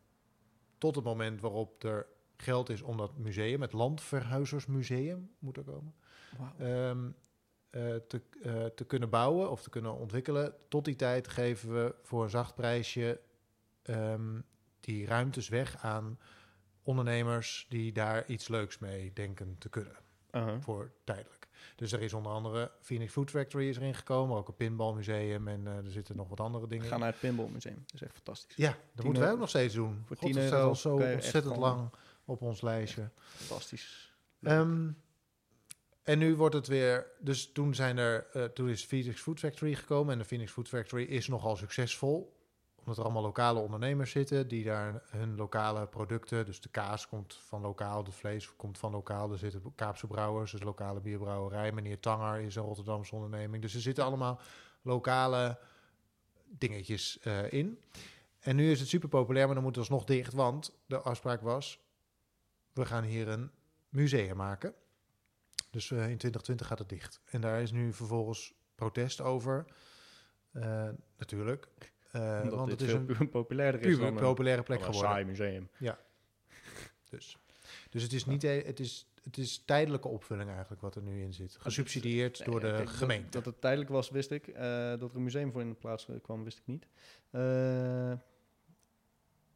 [0.77, 5.93] tot het moment waarop er geld is om dat museum, het Landverhuizersmuseum moet er komen,
[6.57, 7.09] ehm,
[7.69, 10.53] eh, te, eh, te kunnen bouwen of te kunnen ontwikkelen.
[10.67, 13.21] Tot die tijd geven we voor een zacht prijsje
[13.83, 14.39] ehm,
[14.79, 16.19] die ruimtes weg aan
[16.83, 20.02] ondernemers die daar iets leuks mee denken te kunnen
[20.35, 20.61] Uh-huh.
[20.61, 21.47] voor tijdelijk.
[21.75, 25.67] Dus er is onder andere Phoenix Food Factory is erin gekomen, ook een pinballmuseum en
[25.67, 26.85] eh, er zitten nog wat andere dingen.
[26.85, 26.99] Ga in.
[26.99, 27.83] naar het Pinballmuseum.
[27.85, 28.55] Dat is echt fantastisch.
[28.55, 30.03] Ja, dat Tien moeten wij ook nog steeds doen.
[30.05, 31.89] voor God, 10 het euro al zo ontzettend lang
[32.25, 33.09] op ons lijstje.
[33.17, 34.13] Fantastisch.
[34.41, 34.89] Ehm,
[36.03, 37.07] en nu wordt het weer.
[37.19, 40.13] Dus toen, zijn er, eh, toen is Phoenix Food Factory gekomen.
[40.13, 42.41] En de Phoenix Food Factory is nogal succesvol.
[42.83, 46.45] Omdat er allemaal lokale ondernemers zitten die daar hun lokale producten.
[46.45, 49.31] Dus de kaas komt van lokaal, de vlees komt van lokaal.
[49.31, 51.71] Er zitten Kaapse brouwers, dus lokale bierbrouwerij.
[51.71, 53.61] Meneer Tanger is een Rotterdamse onderneming.
[53.61, 54.39] Dus er zitten allemaal
[54.81, 55.59] lokale
[56.49, 57.79] dingetjes eh, in.
[58.39, 60.33] En nu is het super populair, maar dan moet het alsnog dicht.
[60.33, 61.79] Want de afspraak was:
[62.73, 63.51] we gaan hier een
[63.89, 64.73] museum maken.
[65.69, 67.21] Dus eh, in 2020 gaat het dicht.
[67.25, 69.65] En daar is nu vervolgens protest over.
[70.51, 71.67] Eh, natuurlijk.
[72.13, 75.11] Eh, Omdat want het is een is puur dan een, populaire plek dan een geworden.
[75.11, 75.69] saai museum.
[77.09, 77.37] Dus,
[77.89, 81.21] dus het is niet, e- het is, het is tijdelijke opvulling eigenlijk wat er nu
[81.21, 81.57] in zit.
[81.59, 83.29] Gesubsidieerd Nee, door de kijk, dat- gemeente.
[83.29, 84.47] Dat, het tijdelijk was, wist ik.
[84.47, 84.63] Eh,
[84.99, 86.87] dat er een museum voor in de plaats kwam, wist ik niet.
[87.29, 88.13] Eh,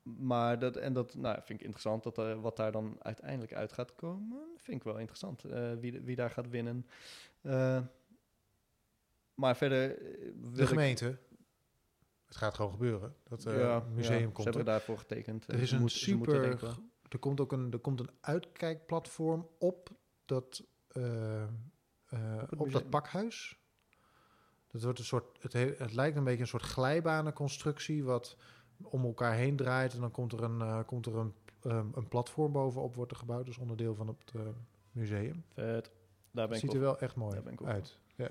[0.04, 3.74] maar dat, en dat nou, vind ik interessant, dat er, wat daar dan uiteindelijk uit
[3.74, 5.44] gaat komen, vind ik wel interessant.
[5.44, 6.88] eh, wie, de- wie daar gaat winnen.
[7.42, 7.80] Eh,
[9.34, 11.18] maar verder eh, de ik- gemeente.
[12.28, 13.16] Het gaat gewoon gebeuren.
[13.24, 14.72] Dat eh, ja, museum ja, Ze komt hebben er.
[14.72, 15.48] daarvoor getekend.
[15.48, 16.64] Er Eh, is ze een moet- super.
[17.10, 19.90] Er komt ook een, er komt een uitkijkplatform op
[20.26, 21.50] dat, eh, eh,
[22.50, 23.60] Op op dat pakhuis.
[24.68, 25.38] Dat wordt een soort.
[25.42, 28.38] Het, he- het lijkt een beetje een soort glijbanenconstructie wat
[28.82, 32.08] om elkaar heen draait en dan komt er een, eh, komt er een, ehm, een
[32.08, 34.42] platform bovenop wordt er gebouwd, dus onderdeel van het eh,
[34.92, 35.44] museum.
[35.54, 35.84] Vet.
[35.86, 35.92] Daar
[36.32, 36.76] ben Het ik ziet op.
[36.76, 37.98] er wel echt mooi uit.
[38.16, 38.30] Ja.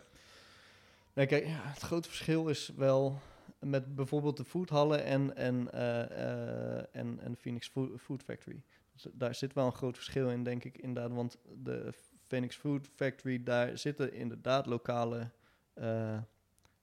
[1.13, 3.19] Nee, kijk, ja, het grote verschil is wel
[3.61, 7.69] met bijvoorbeeld de foodhallen en, en, eh, eh, en, en Phoenix
[7.99, 8.63] Food, Factory.
[8.93, 11.13] Dus daar zit wel een groot verschil in, denk ik, inderdaad.
[11.13, 11.93] Want de
[12.27, 15.31] Phoenix Food Factory, daar zitten inderdaad lokale,
[15.75, 16.19] eh,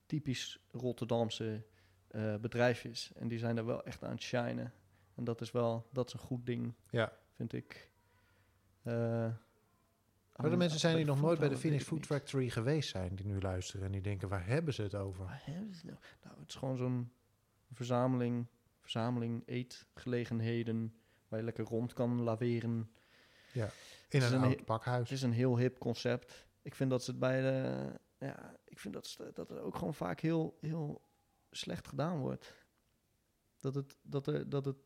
[0.06, 1.64] typisch Rotterdamse
[2.42, 3.12] bedrijfjes.
[3.14, 4.74] En die zijn daar wel echt aan het shinen.
[5.16, 7.14] En dat is wel, dat is een goed ding, Ja.
[7.36, 7.92] vind ik.
[10.36, 12.06] Maar de aan- mensen zijn die nog nooit bij de Phoenix Food.
[12.06, 15.24] Factory geweest zijn, die nu luisteren en die denken, waar hebben ze het over?
[15.26, 15.98] Waar hebben ze het nou?
[16.24, 17.12] Nou, het is gewoon zo'n
[17.72, 18.48] verzameling,
[18.80, 20.96] verzameling eetgelegenheden
[21.28, 22.92] waar je lekker rond kan laveren.
[24.10, 25.10] In is een een oud pakhuis.
[25.10, 26.46] Het is een heel hip concept.
[26.62, 29.76] Ik vind dat ze het bij de, ja, ik vind dat, ze- dat het ook
[29.78, 31.02] gewoon vaak heel, heel
[31.52, 32.54] slecht gedaan wordt.
[33.60, 34.78] Dat het, dat er, dat het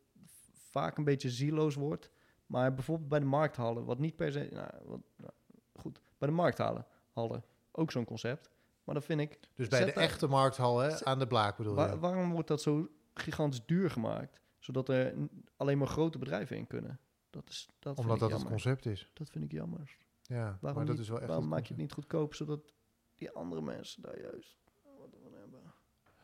[0.54, 2.12] vaak een beetje zieloos wordt.
[2.48, 5.32] Maar bijvoorbeeld bij de markthallen, wat niet per se, nou, wat, nou,
[5.76, 8.50] goed, bij de markthallen, hallen, ook zo'n concept.
[8.84, 11.88] Maar dan vind ik, Dus bij de daar- echte markthal, hè, aan de Blaak bedoel
[11.90, 12.00] je?
[12.00, 14.40] waarom wordt dat zo gigantisch duur gemaakt?
[14.60, 15.16] Zodat er
[15.58, 17.00] alleen maar grote bedrijven in kunnen.
[17.30, 18.50] Dat, is, dat, Omdat dat het jammer.
[18.62, 19.12] concept is.
[19.14, 19.98] Dat vind ik jammer.
[20.22, 22.34] Ja, Waarom, maar dat niet- is wel echt waarom het maak je het niet goedkoop,
[22.34, 22.74] zodat
[23.16, 24.58] die andere mensen daar juist
[25.00, 25.60] wat van hebben?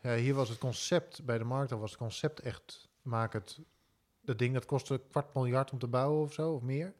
[0.02, 3.60] Ja, hier was het concept, bij de markthal was het concept echt, maak het,
[4.24, 6.94] dat ding dat kostte een kwart miljard om te bouwen of zo, of meer.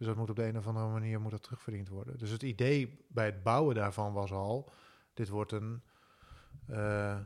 [0.00, 2.18] Dus dat moet op de een of andere manier moet dat terugverdiend worden.
[2.18, 4.72] Dus het idee bij het bouwen daarvan was al,
[5.14, 5.82] dit wordt een,
[6.66, 7.18] eh,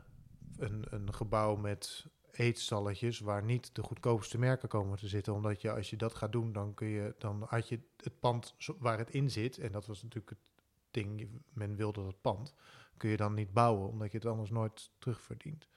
[0.57, 5.33] een, gebouw met eetstalletjes waar niet de goedkoopste merken komen te zitten.
[5.33, 8.55] Omdat je, als je dat gaat doen, dan kun je, dan had je het pand
[8.79, 12.53] waar het in zit, en dat was natuurlijk het ding, men wilde dat pand,
[12.97, 15.67] kun je dan niet bouwen, omdat je het anders nooit terugverdient.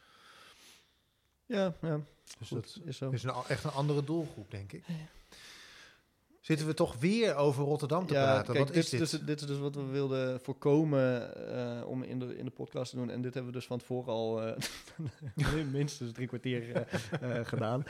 [1.49, 2.01] Ja, ja
[2.38, 3.11] Dus goed, dat is zo.
[3.11, 4.84] is een, echt een andere doelgroep, denk ik.
[6.40, 8.55] Zitten we toch weer over Rotterdam te ja, praten?
[8.55, 8.99] kijk, Wat dit, is dit?
[9.01, 11.34] Dus, dit is dus wat we wilden voorkomen
[11.80, 13.11] eh, om in de, in de podcast te doen.
[13.11, 16.86] En dit hebben we dus van tevoren al eh, minstens drie kwartier
[17.20, 17.84] eh, gedaan.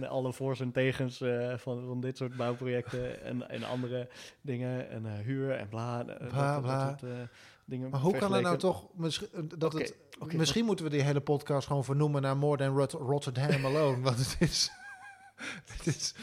[0.00, 1.16] En alle voor's en tegens
[1.56, 4.08] van, van dit soort bouwprojecten en, en andere
[4.40, 4.90] dingen.
[4.90, 6.06] En huur en bla.
[6.06, 7.28] eh, Bla, dat- dat bla.
[7.64, 8.86] dingen maar hoe kan het nou toch...
[8.94, 9.94] Misschien, dat het,
[10.26, 14.00] misschien moeten we die hele podcast gewoon vernoemen naar More Than Rot- Rotterdam Alone.
[14.02, 14.70] want het is...
[15.76, 16.14] het is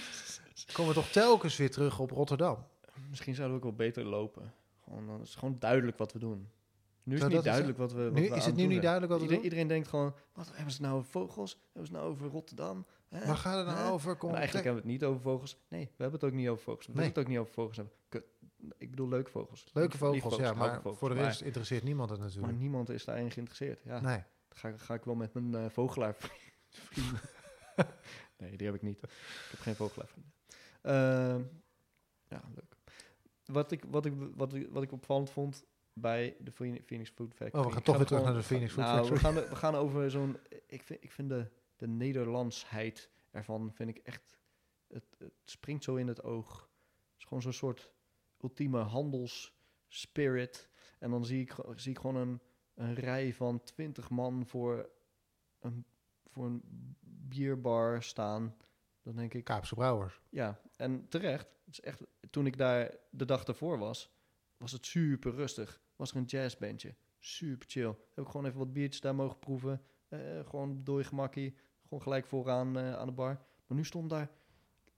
[0.74, 2.58] komen we toch telkens weer terug op Rotterdam.
[3.10, 4.54] Misschien zouden we ook wel beter lopen.
[4.84, 6.50] Gewoon, dan is gewoon duidelijk wat we doen.
[7.04, 8.04] Nu is Zou het niet duidelijk wat we.
[8.04, 9.52] Wat Nu, we is het het nu doen niet duidelijk wat we Iedereen, doen?
[9.60, 11.52] iedereen denkt gewoon: wat hebben ze nou over vogels?
[11.74, 12.86] Hebben ze het nou over Rotterdam?
[13.10, 13.26] Hè?
[13.26, 13.92] Waar gaat het nou Hè?
[13.92, 14.16] over?
[14.16, 15.58] Kom, eigenlijk hebben we het niet over vogels.
[15.68, 16.86] Nee, we hebben het ook niet over vogels.
[16.86, 17.02] We Nee.
[17.02, 17.94] willen het ook niet over vogels hebben.
[18.10, 18.24] Kut.
[18.78, 19.66] Ik bedoel leuke vogels.
[19.74, 20.54] Leuke vogels, ja.
[20.54, 20.98] Maar vogels.
[20.98, 22.58] voor de Maar- rest interesseert niemand het Maar, natuurlijk.
[22.58, 23.82] niemand is daarin geïnteresseerd.
[23.84, 24.18] Ja, nee.
[24.48, 26.16] dan ga, ik- ga ik wel met mijn eh vogelaar
[26.70, 27.22] vrienden.
[28.38, 28.98] nee, die heb ik niet.
[29.04, 29.10] Ik
[29.52, 30.32] heb geen vogelaar vrienden.
[30.82, 31.42] Ehm,
[32.28, 32.76] ja, leuk.
[33.46, 37.34] Wat ik, wat, ik, wat, ik, wat ik opvallend vond bij de Phoenix Phoenix Food
[37.34, 37.62] Factory.
[37.64, 39.16] Oh, we gaan toch weer terug naar de Phoenix Food nou, Factory.
[39.16, 40.38] We gaan, we gaan over zo'n...
[40.68, 44.22] Ik vind, ik vind de de Nederlandsheid ervan vind ik echt...
[44.88, 46.54] Het, het springt zo in het oog.
[46.60, 47.94] Het is gewoon zo'n soort
[48.46, 50.70] ultieme handelsspirit.
[51.00, 52.42] En dan zie ik, zie ik gewoon een,
[52.74, 54.90] een rij van twintig man voor
[55.60, 55.86] een,
[56.26, 56.62] voor een
[57.00, 58.56] bierbar staan.
[59.02, 60.22] Dan denk ik, Kaapse Brouwers.
[60.30, 61.48] ja, en terecht.
[61.66, 64.16] Het is echt, toen ik daar de dag ervoor was,
[64.58, 65.82] was het super rustig.
[65.96, 66.96] Was er een jazzbandje.
[67.20, 67.96] Super chill.
[68.14, 69.82] Heb ik gewoon even wat biertjes daar mogen proeven.
[70.08, 71.56] Eh, gewoon door je gemakkie.
[71.84, 73.46] Gewoon gelijk vooraan eh, aan de bar.
[73.68, 74.32] Maar nu stond daar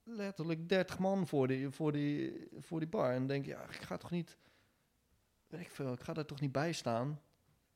[0.09, 3.11] letterlijk 30 man voor die, voor die, voor die bar.
[3.13, 4.37] En denk je, ja, ik ga toch niet...
[5.47, 7.11] Weet ik veel, ik ga daar toch niet bij staan.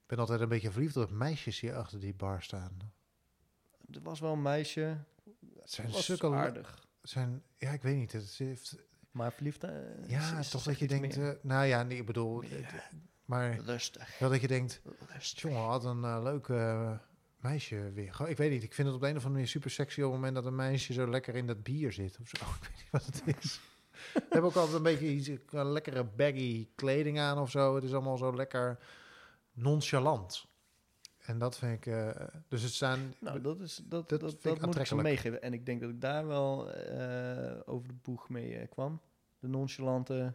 [0.01, 2.77] Ik ben altijd een beetje verliefd op meisjes die achter die bar staan.
[3.91, 4.97] Er was wel een meisje.
[5.59, 6.87] Het zijn le- aardig.
[7.01, 8.11] zijn, ja, ik weet niet.
[8.11, 8.75] Het heeft,
[9.11, 9.63] Maar verliefd...
[9.63, 11.17] eh, ja, is- toch dat je denkt...
[11.17, 12.43] eh, nou ja, nee, ik bedoel...
[13.25, 14.19] Maar Rustig.
[14.19, 14.81] wel dat je denkt...
[15.13, 15.41] Rustig.
[15.41, 16.97] Jongen, had een eh, leuk eh,
[17.41, 18.15] meisje weer.
[18.27, 20.05] Ik weet niet, ik vind het op de een of andere manier super sexy op
[20.05, 22.17] het moment dat een meisje zo lekker in dat bier zit.
[22.21, 22.45] Of zo.
[22.61, 23.59] Ik weet niet wat het is.
[24.27, 27.75] Ik heb ook altijd een beetje iets, een lekkere baggy kleding aan of zo.
[27.75, 28.79] Het is allemaal zo lekker
[29.53, 30.45] nonchalant.
[31.21, 31.93] En dat vind ik...
[31.93, 32.09] eh,
[32.47, 33.13] dus het staan...
[33.19, 35.41] Nou, dat, is, dat, Dat dat, dat, moet ik ze meegeven.
[35.41, 39.01] En ik denk dat ik daar wel eh, over de boeg mee eh, kwam.
[39.39, 40.33] De nonchalante,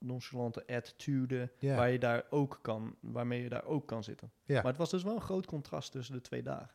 [0.00, 4.32] nonchalante attitude, waar je daar ook kan, waarmee je daar ook kan zitten.
[4.54, 6.70] Maar het was dus wel een groot contrast tussen de twee dagen.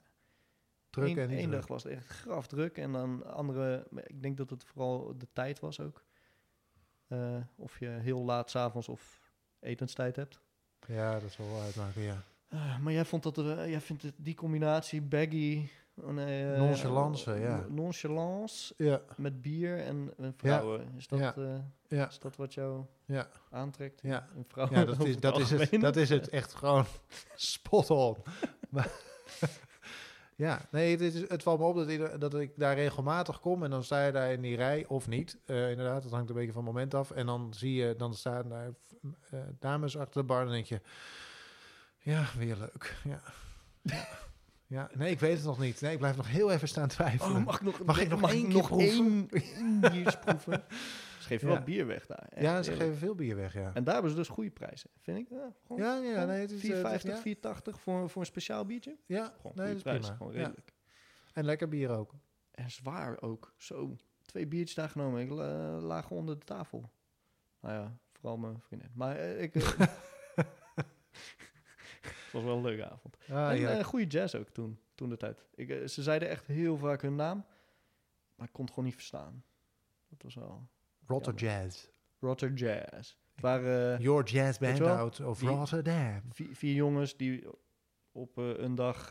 [0.89, 4.37] druk Eén- en één dag was het echt graf druk en dan andere, ik denk
[4.37, 6.03] dat het vooral de tijd was ook.
[7.07, 10.39] Eh, of je heel laat s'avonds of etenstijd hebt.
[10.87, 12.23] Ja, dat zal wel uitmaken, ja.
[12.49, 17.33] Ah, maar jij vond dat eh, jij vindt het, die combinatie baggy, nee, eh, Nonchalance,
[17.33, 17.65] ja.
[17.69, 20.93] Nonchalance Ja, met bier en, en vrouwen.
[20.97, 21.35] Is, dat, Ja.
[21.35, 21.43] eh,
[21.87, 22.85] ja, is dat wat jou
[23.51, 24.01] aantrekt?
[24.01, 24.27] Ja.
[24.35, 26.29] Een vrouw Ja, dat is, het dat, is het, dat is het.
[26.29, 26.85] Echt gewoon
[27.35, 28.17] spot on.
[28.69, 28.91] Maar,
[30.35, 33.63] ja, nee, het, is, het valt me op dat, ieder- dat ik daar regelmatig kom
[33.63, 35.37] en dan sta je daar in die rij of niet.
[35.45, 37.11] Eh, inderdaad, dat hangt een beetje van het moment af.
[37.11, 38.71] En dan zie je, dan staan daar
[39.59, 40.81] dames achter de bar en denk je,
[41.99, 42.95] ja, weer leuk.
[43.03, 43.21] Ja.
[44.67, 44.89] Ja.
[44.93, 45.81] nee, ik weet het nog niet.
[45.81, 47.35] Nee, ik blijf nog heel even staan twijfelen.
[47.37, 49.29] Oh, mag ik nog, Mag ik nog één keer proeven?
[49.33, 50.63] één, biertje proeven?
[51.19, 51.53] Ze geven Ja.
[51.53, 52.27] wel bier weg daar.
[52.29, 52.85] echt ja, ze eerlijk.
[52.89, 53.71] geven veel bier weg, ja.
[53.73, 55.29] En daar hebben ze dus goede prijzen, vind ik.
[55.29, 56.69] Ja, gewoon, Ja, ja, nee, het is...
[56.69, 58.97] eh, 4,50, het is- 4,80 voor, voor een speciaal biertje.
[59.05, 60.17] ja, Gewoon nee, dat is prijzen, prima.
[60.17, 60.39] gewoon Ja.
[60.39, 60.73] redelijk.
[61.33, 62.13] En lekker bier ook.
[62.51, 63.53] En zwaar ook.
[63.57, 65.21] Zo, twee biertjes daar genomen.
[65.21, 65.29] Ik
[65.81, 66.89] lag onder de tafel.
[67.61, 68.89] Nou ja, vooral mijn vriendin.
[68.93, 69.53] Maar eh, ik...
[72.35, 73.17] was wel een leuke avond.
[73.29, 73.69] Ah, en ja.
[73.77, 75.45] eh, goede jazz ook toen, toen de tijd.
[75.55, 77.45] Ik, eh, ze zeiden echt heel vaak hun naam,
[78.35, 79.43] maar ik kon het gewoon niet verstaan.
[80.09, 80.67] Dat was wel
[81.07, 81.61] Rotter jammer.
[81.63, 81.87] Jazz.
[82.19, 83.15] Rotter Jazz.
[83.35, 86.21] Waren eh, Your Jazz Band wel, out of die- Rotterdam.
[86.31, 87.43] vier, vier jongens die
[88.11, 89.09] op een dag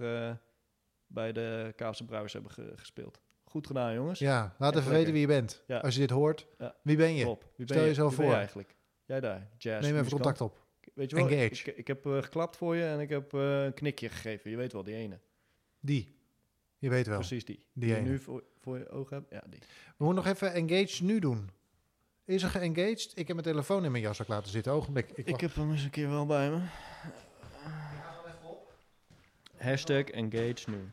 [1.06, 3.20] bij de Kaapse Brouwers hebben ge- gespeeld.
[3.44, 4.18] Goed gedaan, jongens.
[4.18, 5.62] Ja, laat even weten wie je bent.
[5.66, 5.78] Ja.
[5.78, 6.74] Als je dit hoort, Ja.
[6.82, 7.24] wie ben je?
[7.24, 8.34] Wie ben Stel je, je voor.
[8.34, 8.76] eigenlijk.
[9.04, 9.64] Jij daar, jazz.
[9.64, 10.10] Neem even muzikant.
[10.22, 10.63] contact op.
[10.94, 11.70] Weet je wel, Engage.
[11.70, 14.50] Ik, ik heb eh, geklapt voor je en ik heb eh, een knikje gegeven.
[14.50, 15.20] Je weet wel, die ene.
[15.80, 16.16] Die.
[16.78, 17.18] Je weet wel.
[17.18, 17.64] Precies die.
[17.72, 18.08] die je ene.
[18.08, 19.30] nu voor, voor je ogen hebt.
[19.30, 19.60] Ja, die.
[19.96, 21.50] We moeten nog even engage nu doen.
[22.24, 23.10] Is er geengaged?
[23.14, 24.72] Ik heb mijn telefoon in mijn jas ook laten zitten.
[24.72, 25.10] Ogenblik.
[25.10, 25.40] Ik, wacht.
[25.40, 26.60] heb hem eens een keer wel bij me.
[29.56, 30.90] Hashtag engage nu.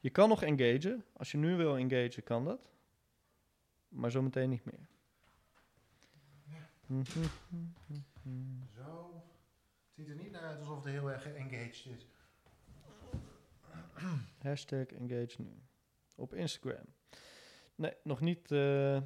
[0.00, 1.04] Je kan nog engagen.
[1.12, 2.60] Als je nu wil engagen, kan dat.
[3.88, 4.88] Maar zometeen niet meer.
[8.22, 8.64] Mhm.
[8.76, 9.22] Zo.
[9.86, 12.06] Het ziet er niet naar uit alsof het heel erg geengaged is.
[14.42, 15.62] Hashtag engage nu.
[16.16, 16.94] Op Instagram.
[17.74, 19.00] Nee, nog niet, eh,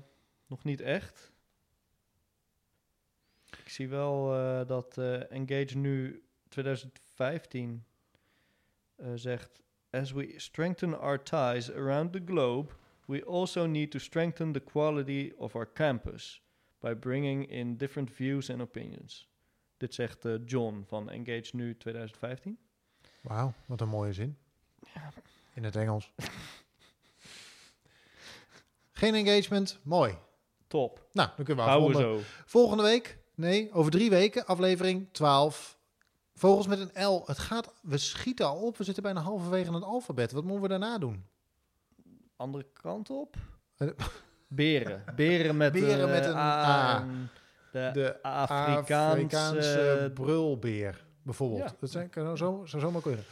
[0.46, 1.32] nog niet echt.
[3.58, 7.84] Ik zie wel eh, dat eh, Engage nu 2015
[8.96, 9.62] eh, zegt...
[9.90, 12.72] As we strengthen our ties around the globe...
[13.06, 16.43] we also need to strengthen the quality of our campus...
[16.84, 19.28] by bringing in different views and opinions.
[19.76, 22.58] Dit zegt eh, John van Engage nu 2015.
[23.20, 24.38] Wauw, wat een mooie zin.
[25.54, 26.12] In het Engels.
[28.92, 30.18] Geen engagement, mooi.
[30.66, 31.08] Top.
[31.12, 32.24] Nou, dan kunnen we Houden afronden.
[32.24, 32.42] zo.
[32.46, 35.78] Volgende week, nee, over drie weken, aflevering 12.
[36.34, 37.22] Vogels met een L.
[37.26, 38.76] Het gaat, we schieten al op.
[38.76, 40.32] We zitten bijna halverwege het alfabet.
[40.32, 41.26] Wat moeten we daarna doen?
[42.36, 43.36] andere kant op.
[44.48, 45.04] Eh, Beren.
[45.16, 47.04] Beren met, Beren eh, met een A.
[47.72, 48.94] De, De Afrikaanse...
[48.94, 51.60] Afrikaanse brulbeer, bijvoorbeeld.
[51.70, 51.76] Ja.
[51.80, 53.24] Dat zijn, kan zo, zou zomaar kunnen.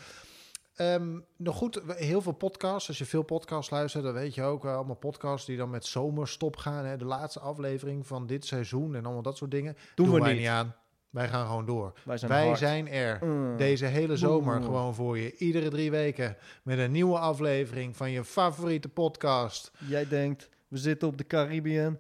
[0.74, 2.88] Ehm, nog goed, heel veel podcasts.
[2.88, 5.86] Als je veel podcasts luistert, dan weet je ook wel allemaal podcasts die dan met
[5.86, 6.84] zomerstop gaan.
[6.84, 6.96] Hè.
[6.96, 9.76] De laatste aflevering van dit seizoen en allemaal dat soort dingen.
[9.94, 10.46] Doen we wij niet.
[10.46, 10.74] aan.
[11.10, 11.92] Wij gaan gewoon door.
[12.04, 12.58] Wij zijn Wij hard.
[12.58, 13.18] zijn er.
[13.24, 13.56] Mm.
[13.56, 15.36] Deze hele zomer gewoon voor je.
[15.36, 19.70] Iedere drie weken met een nieuwe aflevering van je favoriete podcast.
[19.88, 21.98] Jij denkt, we zitten op de Caribbean.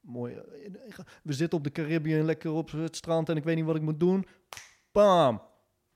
[0.00, 0.40] Mooi.
[1.22, 3.82] We zitten op de Caribbean, lekker op het strand en ik weet niet wat ik
[3.82, 4.26] moet doen.
[4.92, 5.42] Bam!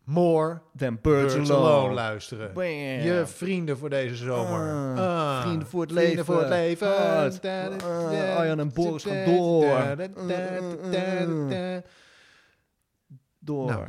[0.05, 1.69] More Then birds, Birds alone.
[1.69, 2.53] Alone luisteren.
[2.55, 2.65] Bam.
[2.65, 4.73] Je vrienden voor deze zomer.
[4.97, 5.41] Ah, Ah.
[5.43, 6.25] vrienden voor het Vrienden leven.
[6.35, 6.97] voor het leven.
[7.83, 9.97] Ah, Arjan en Boris gaan door.
[13.39, 13.67] Door.
[13.67, 13.87] Nou.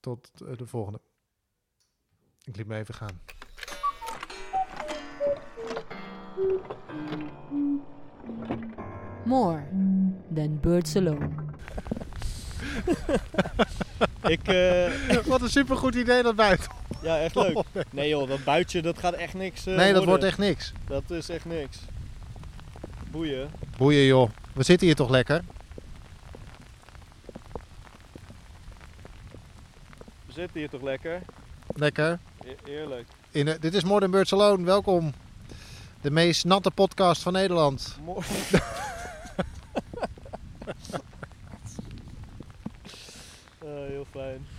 [0.00, 1.00] Tot eh, de volgende.
[2.44, 3.20] Ik liet me even gaan.
[9.28, 9.62] More
[10.34, 11.28] than birds alone.
[14.22, 14.90] Ik, eh,
[15.26, 16.70] Wat een supergoed idee dat buiten.
[17.02, 17.62] ja, echt leuk.
[17.90, 20.08] Nee joh, dat buitje, dat gaat echt niks eh, nee, dat worden.
[20.08, 20.72] wordt echt niks.
[20.86, 21.78] Dat is echt niks.
[23.10, 23.50] Boeien.
[23.76, 24.30] Boeien joh.
[24.54, 25.44] We zitten hier toch lekker?
[30.26, 31.20] We zitten hier toch lekker?
[31.74, 32.18] Lekker.
[32.44, 33.08] E- eerlijk.
[33.30, 34.64] In, de- dit is Modern Birds Alone.
[34.64, 35.12] Welkom.
[36.00, 37.96] De meest natte podcast van Nederland.
[43.88, 44.00] Mooi.
[44.00, 44.57] Ah, heel fijn.